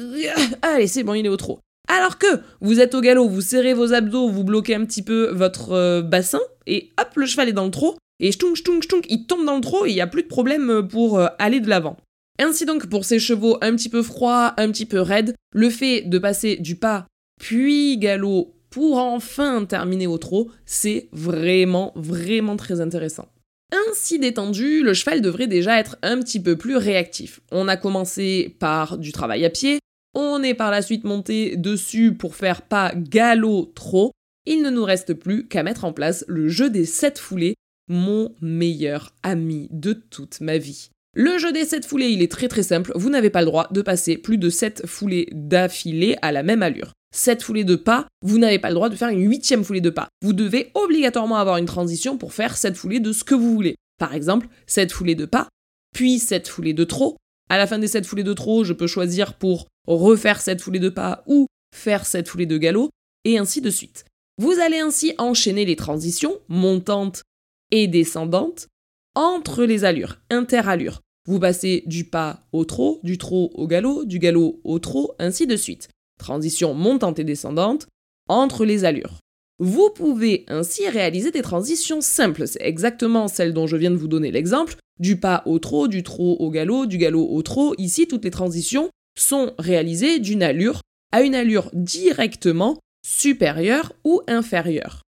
allez, 0.62 0.88
c'est 0.88 1.04
bon, 1.04 1.14
il 1.14 1.26
est 1.26 1.30
au 1.30 1.36
trot. 1.36 1.60
Alors 1.88 2.18
que 2.18 2.26
vous 2.60 2.80
êtes 2.80 2.94
au 2.94 3.00
galop, 3.00 3.28
vous 3.28 3.40
serrez 3.40 3.74
vos 3.74 3.92
abdos, 3.94 4.28
vous 4.28 4.44
bloquez 4.44 4.74
un 4.74 4.84
petit 4.84 5.02
peu 5.02 5.30
votre 5.32 5.72
euh, 5.72 6.02
bassin 6.02 6.40
et 6.66 6.90
hop, 7.00 7.08
le 7.16 7.26
cheval 7.26 7.48
est 7.48 7.52
dans 7.52 7.64
le 7.64 7.70
trot 7.70 7.96
et 8.20 8.30
ch'tung, 8.30 8.54
ch'tung, 8.54 8.80
ch'tung, 8.82 9.02
il 9.08 9.26
tombe 9.26 9.46
dans 9.46 9.56
le 9.56 9.62
trot 9.62 9.86
il 9.86 9.94
n'y 9.94 10.00
a 10.00 10.06
plus 10.06 10.22
de 10.22 10.28
problème 10.28 10.70
euh, 10.70 10.82
pour 10.82 11.18
euh, 11.18 11.28
aller 11.38 11.60
de 11.60 11.68
l'avant. 11.68 11.96
Ainsi 12.38 12.66
donc, 12.66 12.86
pour 12.86 13.04
ces 13.04 13.18
chevaux 13.18 13.58
un 13.62 13.74
petit 13.74 13.88
peu 13.88 14.02
froids, 14.02 14.54
un 14.58 14.70
petit 14.70 14.86
peu 14.86 15.00
raides, 15.00 15.34
le 15.52 15.70
fait 15.70 16.02
de 16.02 16.18
passer 16.18 16.56
du 16.56 16.76
pas 16.76 17.06
puis 17.38 17.96
galop 17.98 18.54
pour 18.70 18.98
enfin 18.98 19.64
terminer 19.64 20.06
au 20.06 20.18
trot, 20.18 20.50
c'est 20.66 21.08
vraiment, 21.12 21.92
vraiment 21.96 22.56
très 22.56 22.80
intéressant. 22.80 23.28
Ainsi 23.72 24.18
détendu, 24.18 24.82
le 24.82 24.94
cheval 24.94 25.20
devrait 25.20 25.46
déjà 25.46 25.78
être 25.78 25.96
un 26.02 26.20
petit 26.20 26.40
peu 26.40 26.56
plus 26.56 26.76
réactif. 26.76 27.40
On 27.50 27.68
a 27.68 27.76
commencé 27.76 28.56
par 28.58 28.98
du 28.98 29.12
travail 29.12 29.44
à 29.44 29.50
pied, 29.50 29.78
on 30.14 30.42
est 30.42 30.54
par 30.54 30.70
la 30.70 30.82
suite 30.82 31.04
monté 31.04 31.56
dessus 31.56 32.14
pour 32.14 32.34
faire 32.34 32.62
pas 32.62 32.92
galop 32.94 33.72
trop. 33.74 34.12
Il 34.46 34.62
ne 34.62 34.70
nous 34.70 34.84
reste 34.84 35.14
plus 35.14 35.46
qu'à 35.46 35.62
mettre 35.62 35.84
en 35.84 35.92
place 35.92 36.24
le 36.28 36.48
jeu 36.48 36.70
des 36.70 36.84
7 36.84 37.18
foulées 37.18 37.54
mon 37.88 38.34
meilleur 38.40 39.14
ami 39.22 39.68
de 39.70 39.92
toute 39.92 40.40
ma 40.40 40.58
vie. 40.58 40.90
Le 41.14 41.38
jeu 41.38 41.52
des 41.52 41.64
7 41.64 41.86
foulées, 41.86 42.10
il 42.10 42.22
est 42.22 42.30
très 42.30 42.48
très 42.48 42.62
simple, 42.62 42.92
vous 42.94 43.10
n'avez 43.10 43.30
pas 43.30 43.40
le 43.40 43.46
droit 43.46 43.66
de 43.70 43.82
passer 43.82 44.16
plus 44.16 44.38
de 44.38 44.50
7 44.50 44.86
foulées 44.86 45.28
d'affilée 45.32 46.16
à 46.22 46.32
la 46.32 46.42
même 46.42 46.62
allure. 46.62 46.92
7 47.14 47.42
foulées 47.42 47.64
de 47.64 47.76
pas, 47.76 48.06
vous 48.22 48.38
n'avez 48.38 48.58
pas 48.58 48.68
le 48.68 48.74
droit 48.74 48.90
de 48.90 48.94
faire 48.94 49.08
une 49.08 49.26
huitième 49.26 49.64
foulée 49.64 49.80
de 49.80 49.90
pas. 49.90 50.08
Vous 50.22 50.34
devez 50.34 50.70
obligatoirement 50.74 51.36
avoir 51.36 51.56
une 51.56 51.66
transition 51.66 52.18
pour 52.18 52.34
faire 52.34 52.56
7 52.56 52.76
foulées 52.76 53.00
de 53.00 53.12
ce 53.12 53.24
que 53.24 53.34
vous 53.34 53.52
voulez. 53.52 53.76
Par 53.98 54.14
exemple, 54.14 54.48
7 54.66 54.92
foulées 54.92 55.14
de 55.14 55.24
pas, 55.24 55.48
puis 55.94 56.18
7 56.18 56.46
foulées 56.46 56.74
de 56.74 56.84
trop. 56.84 57.16
À 57.48 57.56
la 57.56 57.66
fin 57.66 57.78
des 57.78 57.88
7 57.88 58.06
foulées 58.06 58.24
de 58.24 58.34
trop, 58.34 58.62
je 58.62 58.74
peux 58.74 58.86
choisir 58.86 59.34
pour 59.34 59.66
refaire 59.96 60.40
7 60.40 60.60
foulées 60.60 60.78
de 60.78 60.88
pas 60.88 61.22
ou 61.26 61.46
faire 61.74 62.06
7 62.06 62.28
foulées 62.28 62.46
de 62.46 62.58
galop, 62.58 62.90
et 63.24 63.38
ainsi 63.38 63.60
de 63.60 63.70
suite. 63.70 64.04
Vous 64.38 64.52
allez 64.60 64.78
ainsi 64.78 65.14
enchaîner 65.18 65.64
les 65.64 65.76
transitions 65.76 66.38
montantes 66.48 67.22
et 67.70 67.88
descendante 67.88 68.68
entre 69.14 69.64
les 69.64 69.84
allures, 69.84 70.20
interallures. 70.30 71.00
Vous 71.26 71.40
passez 71.40 71.82
du 71.86 72.04
pas 72.04 72.46
au 72.52 72.64
trot, 72.64 73.00
du 73.02 73.18
trot 73.18 73.50
au 73.54 73.66
galop, 73.66 74.04
du 74.04 74.18
galop 74.18 74.60
au 74.64 74.78
trot, 74.78 75.12
ainsi 75.18 75.46
de 75.46 75.56
suite. 75.56 75.88
Transition 76.18 76.72
montante 76.72 77.18
et 77.18 77.24
descendante 77.24 77.86
entre 78.28 78.64
les 78.64 78.84
allures. 78.84 79.18
Vous 79.58 79.90
pouvez 79.94 80.44
ainsi 80.46 80.88
réaliser 80.88 81.32
des 81.32 81.42
transitions 81.42 82.00
simples, 82.00 82.46
c'est 82.46 82.62
exactement 82.62 83.26
celle 83.26 83.52
dont 83.52 83.66
je 83.66 83.76
viens 83.76 83.90
de 83.90 83.96
vous 83.96 84.06
donner 84.06 84.30
l'exemple, 84.30 84.76
du 85.00 85.18
pas 85.18 85.42
au 85.46 85.58
trot, 85.58 85.88
du 85.88 86.04
trot 86.04 86.36
au 86.38 86.50
galop, 86.50 86.86
du 86.86 86.96
galop 86.96 87.26
au 87.28 87.42
trot. 87.42 87.74
Ici, 87.76 88.06
toutes 88.06 88.24
les 88.24 88.30
transitions 88.30 88.88
sont 89.20 89.54
réalisées 89.58 90.18
d'une 90.18 90.42
allure 90.42 90.80
à 91.12 91.22
une 91.22 91.34
allure 91.34 91.70
directement 91.72 92.78
supérieure 93.04 93.92
ou 94.04 94.22
inférieure. 94.26 95.02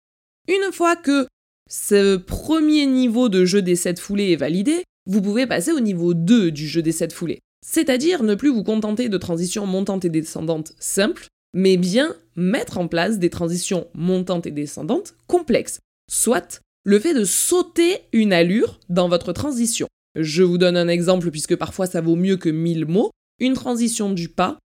Une 0.49 0.73
fois 0.73 0.97
que 0.97 1.27
ce 1.69 2.16
premier 2.16 2.87
niveau 2.87 3.29
de 3.29 3.45
jeu 3.45 3.62
des 3.62 3.77
7 3.77 3.99
foulées 3.99 4.33
est 4.33 4.37
validé, 4.37 4.85
vous 5.07 5.23
pouvez 5.23 5.47
passer 5.47 5.73
au 5.73 5.81
niveau 5.81 6.14
2 6.14 6.51
du 6.51 6.69
jeu 6.69 6.83
des 6.83 6.92
7 6.92 7.12
foulées. 7.12 7.40
C'est-à-dire 7.64 8.23
ne 8.23 8.35
plus 8.35 8.51
vous 8.51 8.62
contenter 8.62 9.09
de 9.09 9.19
transitions 9.19 9.66
montantes 9.66 10.05
et 10.05 10.11
descendantes 10.11 10.73
simples, 10.79 11.27
mais 11.53 11.77
bien 11.77 12.14
mettre 12.37 12.79
en 12.79 12.87
place 12.87 13.19
des 13.19 13.31
transitions 13.31 13.88
montantes 13.95 14.47
et 14.47 14.53
descendantes 14.53 15.14
complexes. 15.27 15.81
Soit 16.09 16.61
le 16.85 17.01
fait 17.01 17.14
de 17.14 17.25
sauter 17.25 18.03
une 18.12 18.33
allure 18.33 18.79
dans 18.88 19.09
votre 19.09 19.33
transition. 19.33 19.88
Je 20.14 20.45
vous 20.45 20.59
donne 20.59 20.77
un 20.77 20.88
exemple 20.88 21.31
puisque 21.31 21.57
parfois 21.57 21.87
ça 21.87 22.01
vaut 22.01 22.14
mieux 22.14 22.37
que 22.37 22.49
1000 22.49 22.87
mots. 22.87 23.11
Une 23.38 23.55
transition 23.55 24.12
du 24.12 24.29
pas 24.29 24.59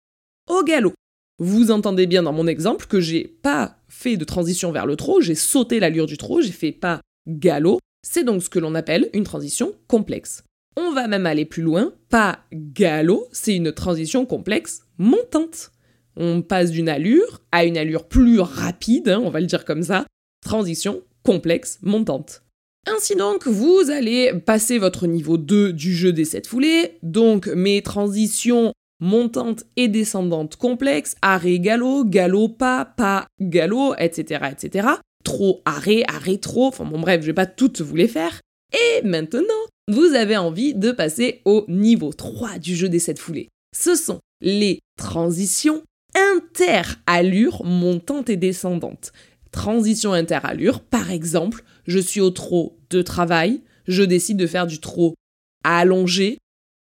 au 0.49 0.63
galop. 0.63 0.93
Vous 1.39 1.71
entendez 1.71 2.07
bien 2.07 2.25
dans 2.25 2.33
mon 2.33 2.47
exemple 2.47 2.87
que 2.87 3.01
j'ai 3.01 3.25
pas 3.25 3.77
fait 3.89 4.17
de 4.17 4.25
transition 4.25 4.73
vers 4.73 4.87
le 4.87 4.97
trot, 4.97 5.21
j'ai 5.21 5.35
sauté 5.35 5.81
l'allure 5.81 6.07
du 6.07 6.19
trot, 6.19 6.43
j'ai 6.43 6.53
fait 6.53 6.73
pas 6.73 7.01
galop. 7.29 7.79
C'est 8.07 8.25
donc 8.25 8.43
ce 8.43 8.51
que 8.51 8.59
l'on 8.59 8.75
appelle 8.75 9.09
une 9.13 9.25
transition 9.25 9.73
complexe. 9.87 10.43
On 10.77 10.93
va 10.93 11.09
même 11.09 11.27
aller 11.27 11.45
plus 11.45 11.63
loin, 11.63 11.93
pas 12.09 12.41
galop, 12.53 13.29
c'est 13.33 13.55
une 13.55 13.73
transition 13.73 14.27
complexe 14.27 14.83
montante. 14.99 15.73
On 16.17 16.43
passe 16.43 16.71
d'une 16.71 16.89
allure 16.89 17.41
à 17.53 17.65
une 17.65 17.79
allure 17.79 18.09
plus 18.09 18.41
rapide, 18.41 19.09
hein, 19.09 19.21
on 19.23 19.31
va 19.31 19.41
le 19.41 19.47
dire 19.47 19.65
comme 19.65 19.83
ça, 19.83 20.07
transition 20.45 21.03
complexe 21.23 21.79
montante. 21.83 22.43
Ainsi 22.97 23.17
donc, 23.17 23.47
vous 23.47 23.91
allez 23.91 24.33
passer 24.33 24.79
votre 24.79 25.07
niveau 25.07 25.37
2 25.37 25.73
du 25.73 25.95
jeu 25.95 26.13
des 26.13 26.25
7 26.25 26.47
foulées, 26.47 26.99
donc 27.03 27.47
mes 27.49 27.83
transitions 27.83 28.73
montante 29.01 29.65
et 29.77 29.89
descendante 29.89 30.57
complexe, 30.57 31.15
arrêt 31.23 31.59
galop, 31.59 32.05
galop 32.05 32.49
pas, 32.49 32.85
pas 32.85 33.27
galop, 33.41 33.95
etc., 33.99 34.47
etc. 34.51 34.89
Trop 35.25 35.61
arrêt, 35.65 36.03
arrêt 36.09 36.39
trop, 36.39 36.67
enfin 36.67 36.85
bon 36.85 36.99
bref, 36.99 37.21
je 37.21 37.27
vais 37.27 37.35
pas 37.35 37.47
toutes 37.47 37.81
vous 37.81 37.97
les 37.97 38.09
faire. 38.09 38.41
Et 38.73 39.07
maintenant, 39.07 39.43
vous 39.89 40.15
avez 40.15 40.37
envie 40.37 40.75
de 40.75 40.91
passer 40.91 41.43
au 41.45 41.65
niveau 41.69 42.13
3 42.13 42.59
du 42.59 42.75
jeu 42.75 42.89
des 42.89 42.99
7 42.99 43.19
foulées. 43.19 43.49
Ce 43.77 43.95
sont 43.95 44.21
les 44.41 44.81
transitions 44.97 45.83
inter-allures 46.15 47.65
montantes 47.65 48.31
et 48.31 48.37
descendantes. 48.37 49.13
Transition 49.53 50.13
inter-allure, 50.13 50.81
par 50.81 51.11
exemple, 51.11 51.65
je 51.89 51.99
suis 51.99 52.21
au 52.21 52.31
trot 52.31 52.79
de 52.91 53.03
travail, 53.03 53.63
je 53.89 54.03
décide 54.05 54.37
de 54.37 54.47
faire 54.47 54.67
du 54.67 54.79
trot 54.79 55.15
allongé, 55.65 56.39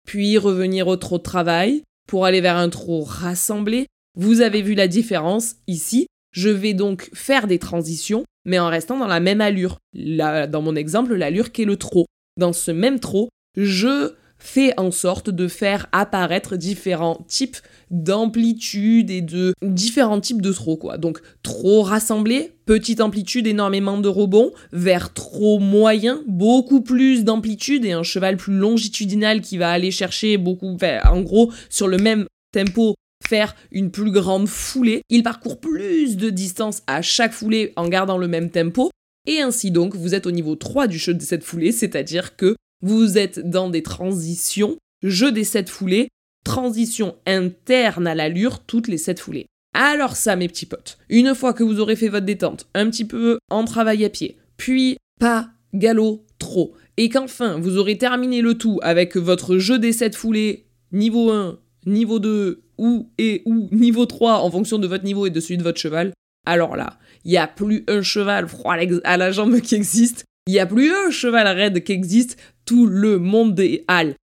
puis 0.06 0.38
revenir 0.38 0.86
au 0.86 0.96
trot 0.96 1.18
de 1.18 1.22
travail, 1.24 1.82
pour 2.08 2.24
aller 2.24 2.40
vers 2.40 2.56
un 2.56 2.68
trot 2.68 3.02
rassemblé. 3.02 3.86
Vous 4.16 4.40
avez 4.40 4.62
vu 4.62 4.74
la 4.74 4.88
différence 4.88 5.56
ici. 5.66 6.06
Je 6.30 6.48
vais 6.48 6.74
donc 6.74 7.10
faire 7.12 7.46
des 7.48 7.58
transitions, 7.58 8.24
mais 8.44 8.58
en 8.58 8.68
restant 8.68 8.98
dans 8.98 9.08
la 9.08 9.20
même 9.20 9.40
allure. 9.40 9.78
dans 9.92 10.62
mon 10.62 10.76
exemple, 10.76 11.14
l'allure 11.14 11.52
qui 11.52 11.62
est 11.62 11.66
le 11.66 11.76
trot. 11.76 12.06
Dans 12.36 12.52
ce 12.52 12.70
même 12.70 13.00
trot, 13.00 13.28
je 13.56 14.14
fais 14.44 14.78
en 14.78 14.90
sorte 14.90 15.30
de 15.30 15.48
faire 15.48 15.86
apparaître 15.92 16.56
différents 16.56 17.24
types 17.26 17.56
d'amplitude 17.90 19.10
et 19.10 19.22
de 19.22 19.54
différents 19.62 20.20
types 20.20 20.42
de 20.42 20.52
trop 20.52 20.76
quoi. 20.76 20.98
Donc 20.98 21.20
trop 21.42 21.82
rassemblé, 21.82 22.52
petite 22.66 23.00
amplitude, 23.00 23.46
énormément 23.46 23.98
de 23.98 24.08
rebonds, 24.08 24.52
vers 24.70 25.14
trop 25.14 25.58
moyen, 25.58 26.22
beaucoup 26.28 26.82
plus 26.82 27.24
d'amplitude 27.24 27.86
et 27.86 27.92
un 27.92 28.02
cheval 28.02 28.36
plus 28.36 28.54
longitudinal 28.54 29.40
qui 29.40 29.56
va 29.56 29.70
aller 29.70 29.90
chercher 29.90 30.36
beaucoup, 30.36 30.76
en 31.04 31.20
gros 31.22 31.50
sur 31.70 31.88
le 31.88 31.96
même 31.96 32.26
tempo 32.52 32.94
faire 33.26 33.56
une 33.72 33.90
plus 33.90 34.10
grande 34.10 34.46
foulée. 34.46 35.00
Il 35.08 35.22
parcourt 35.22 35.58
plus 35.58 36.18
de 36.18 36.28
distance 36.28 36.82
à 36.86 37.00
chaque 37.00 37.32
foulée 37.32 37.72
en 37.76 37.88
gardant 37.88 38.18
le 38.18 38.28
même 38.28 38.50
tempo. 38.50 38.90
Et 39.26 39.40
ainsi 39.40 39.70
donc, 39.70 39.94
vous 39.94 40.14
êtes 40.14 40.26
au 40.26 40.30
niveau 40.30 40.54
3 40.54 40.86
du 40.86 40.98
jeu 40.98 41.14
de 41.14 41.22
cette 41.22 41.44
foulée, 41.44 41.72
c'est-à-dire 41.72 42.36
que 42.36 42.54
vous 42.84 43.16
êtes 43.16 43.48
dans 43.48 43.70
des 43.70 43.82
transitions, 43.82 44.76
jeu 45.02 45.32
des 45.32 45.44
7 45.44 45.70
foulées, 45.70 46.08
transition 46.44 47.16
interne 47.26 48.06
à 48.06 48.14
l'allure 48.14 48.60
toutes 48.60 48.88
les 48.88 48.98
7 48.98 49.18
foulées. 49.18 49.46
Alors 49.72 50.16
ça, 50.16 50.36
mes 50.36 50.48
petits 50.48 50.66
potes, 50.66 50.98
une 51.08 51.34
fois 51.34 51.54
que 51.54 51.64
vous 51.64 51.80
aurez 51.80 51.96
fait 51.96 52.08
votre 52.10 52.26
détente, 52.26 52.68
un 52.74 52.90
petit 52.90 53.06
peu 53.06 53.38
en 53.50 53.64
travail 53.64 54.04
à 54.04 54.10
pied, 54.10 54.36
puis 54.58 54.98
pas 55.18 55.48
galop 55.72 56.26
trop, 56.38 56.74
et 56.98 57.08
qu'enfin 57.08 57.58
vous 57.58 57.78
aurez 57.78 57.96
terminé 57.96 58.42
le 58.42 58.54
tout 58.54 58.78
avec 58.82 59.16
votre 59.16 59.56
jeu 59.56 59.78
des 59.78 59.92
7 59.92 60.14
foulées 60.14 60.66
niveau 60.92 61.30
1, 61.30 61.58
niveau 61.86 62.18
2 62.18 62.62
ou 62.76 63.08
et 63.16 63.42
ou 63.46 63.68
niveau 63.72 64.04
3 64.04 64.40
en 64.40 64.50
fonction 64.50 64.78
de 64.78 64.86
votre 64.86 65.04
niveau 65.04 65.24
et 65.24 65.30
de 65.30 65.40
celui 65.40 65.56
de 65.56 65.62
votre 65.62 65.80
cheval, 65.80 66.12
alors 66.44 66.76
là, 66.76 66.98
il 67.24 67.30
n'y 67.30 67.38
a 67.38 67.46
plus 67.46 67.82
un 67.88 68.02
cheval 68.02 68.46
froid 68.46 68.76
à 69.04 69.16
la 69.16 69.30
jambe 69.32 69.58
qui 69.62 69.74
existe, 69.74 70.24
il 70.46 70.52
n'y 70.52 70.60
a 70.60 70.66
plus 70.66 70.92
un 70.92 71.10
cheval 71.10 71.46
raide 71.48 71.82
qui 71.82 71.92
existe, 71.92 72.38
tout 72.64 72.86
le 72.86 73.18
monde 73.18 73.58
est 73.60 73.84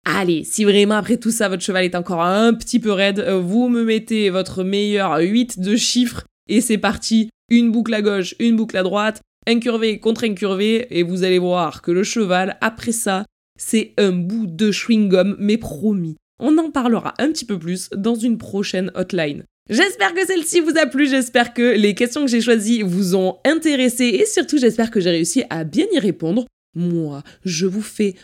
Allez, 0.04 0.44
si 0.44 0.64
vraiment 0.64 0.96
après 0.96 1.18
tout 1.18 1.30
ça 1.30 1.48
votre 1.48 1.62
cheval 1.62 1.84
est 1.84 1.94
encore 1.94 2.22
un 2.22 2.54
petit 2.54 2.80
peu 2.80 2.92
raide, 2.92 3.20
vous 3.20 3.68
me 3.68 3.84
mettez 3.84 4.30
votre 4.30 4.64
meilleur 4.64 5.18
8 5.18 5.60
de 5.60 5.76
chiffres 5.76 6.24
et 6.48 6.60
c'est 6.60 6.78
parti. 6.78 7.28
Une 7.50 7.70
boucle 7.70 7.94
à 7.94 8.02
gauche, 8.02 8.34
une 8.38 8.56
boucle 8.56 8.76
à 8.76 8.82
droite, 8.82 9.22
incurvé 9.46 10.00
contre 10.00 10.24
incurvé 10.24 10.86
et 10.90 11.02
vous 11.02 11.24
allez 11.24 11.38
voir 11.38 11.82
que 11.82 11.90
le 11.90 12.02
cheval, 12.02 12.56
après 12.60 12.92
ça, 12.92 13.24
c'est 13.58 13.92
un 13.98 14.12
bout 14.12 14.46
de 14.46 14.70
chewing-gum, 14.70 15.36
mais 15.38 15.56
promis. 15.56 16.16
On 16.40 16.56
en 16.58 16.70
parlera 16.70 17.14
un 17.18 17.28
petit 17.28 17.44
peu 17.44 17.58
plus 17.58 17.90
dans 17.94 18.14
une 18.14 18.38
prochaine 18.38 18.92
hotline. 18.94 19.44
J'espère 19.68 20.14
que 20.14 20.26
celle-ci 20.26 20.60
vous 20.60 20.78
a 20.78 20.86
plu, 20.86 21.06
j'espère 21.06 21.52
que 21.52 21.74
les 21.74 21.94
questions 21.94 22.24
que 22.24 22.30
j'ai 22.30 22.40
choisies 22.40 22.82
vous 22.82 23.16
ont 23.16 23.36
intéressé 23.44 24.04
et 24.04 24.24
surtout 24.24 24.56
j'espère 24.56 24.90
que 24.90 25.00
j'ai 25.00 25.10
réussi 25.10 25.42
à 25.50 25.64
bien 25.64 25.86
y 25.92 25.98
répondre. 25.98 26.46
Moi, 26.78 27.24
je 27.44 27.66
vous 27.66 27.82
fais 27.82 28.14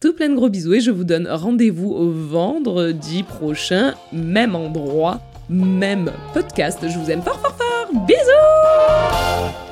tout 0.00 0.12
plein 0.12 0.28
de 0.28 0.34
gros 0.34 0.48
bisous 0.48 0.74
et 0.74 0.80
je 0.80 0.90
vous 0.90 1.04
donne 1.04 1.28
rendez-vous 1.28 2.12
vendredi 2.12 3.22
prochain, 3.22 3.94
même 4.12 4.56
endroit, 4.56 5.20
même 5.48 6.10
podcast. 6.34 6.80
Je 6.82 6.98
vous 6.98 7.08
aime 7.08 7.22
fort 7.22 7.38
fort 7.38 7.56
fort. 7.56 8.04
Bisous 8.04 9.67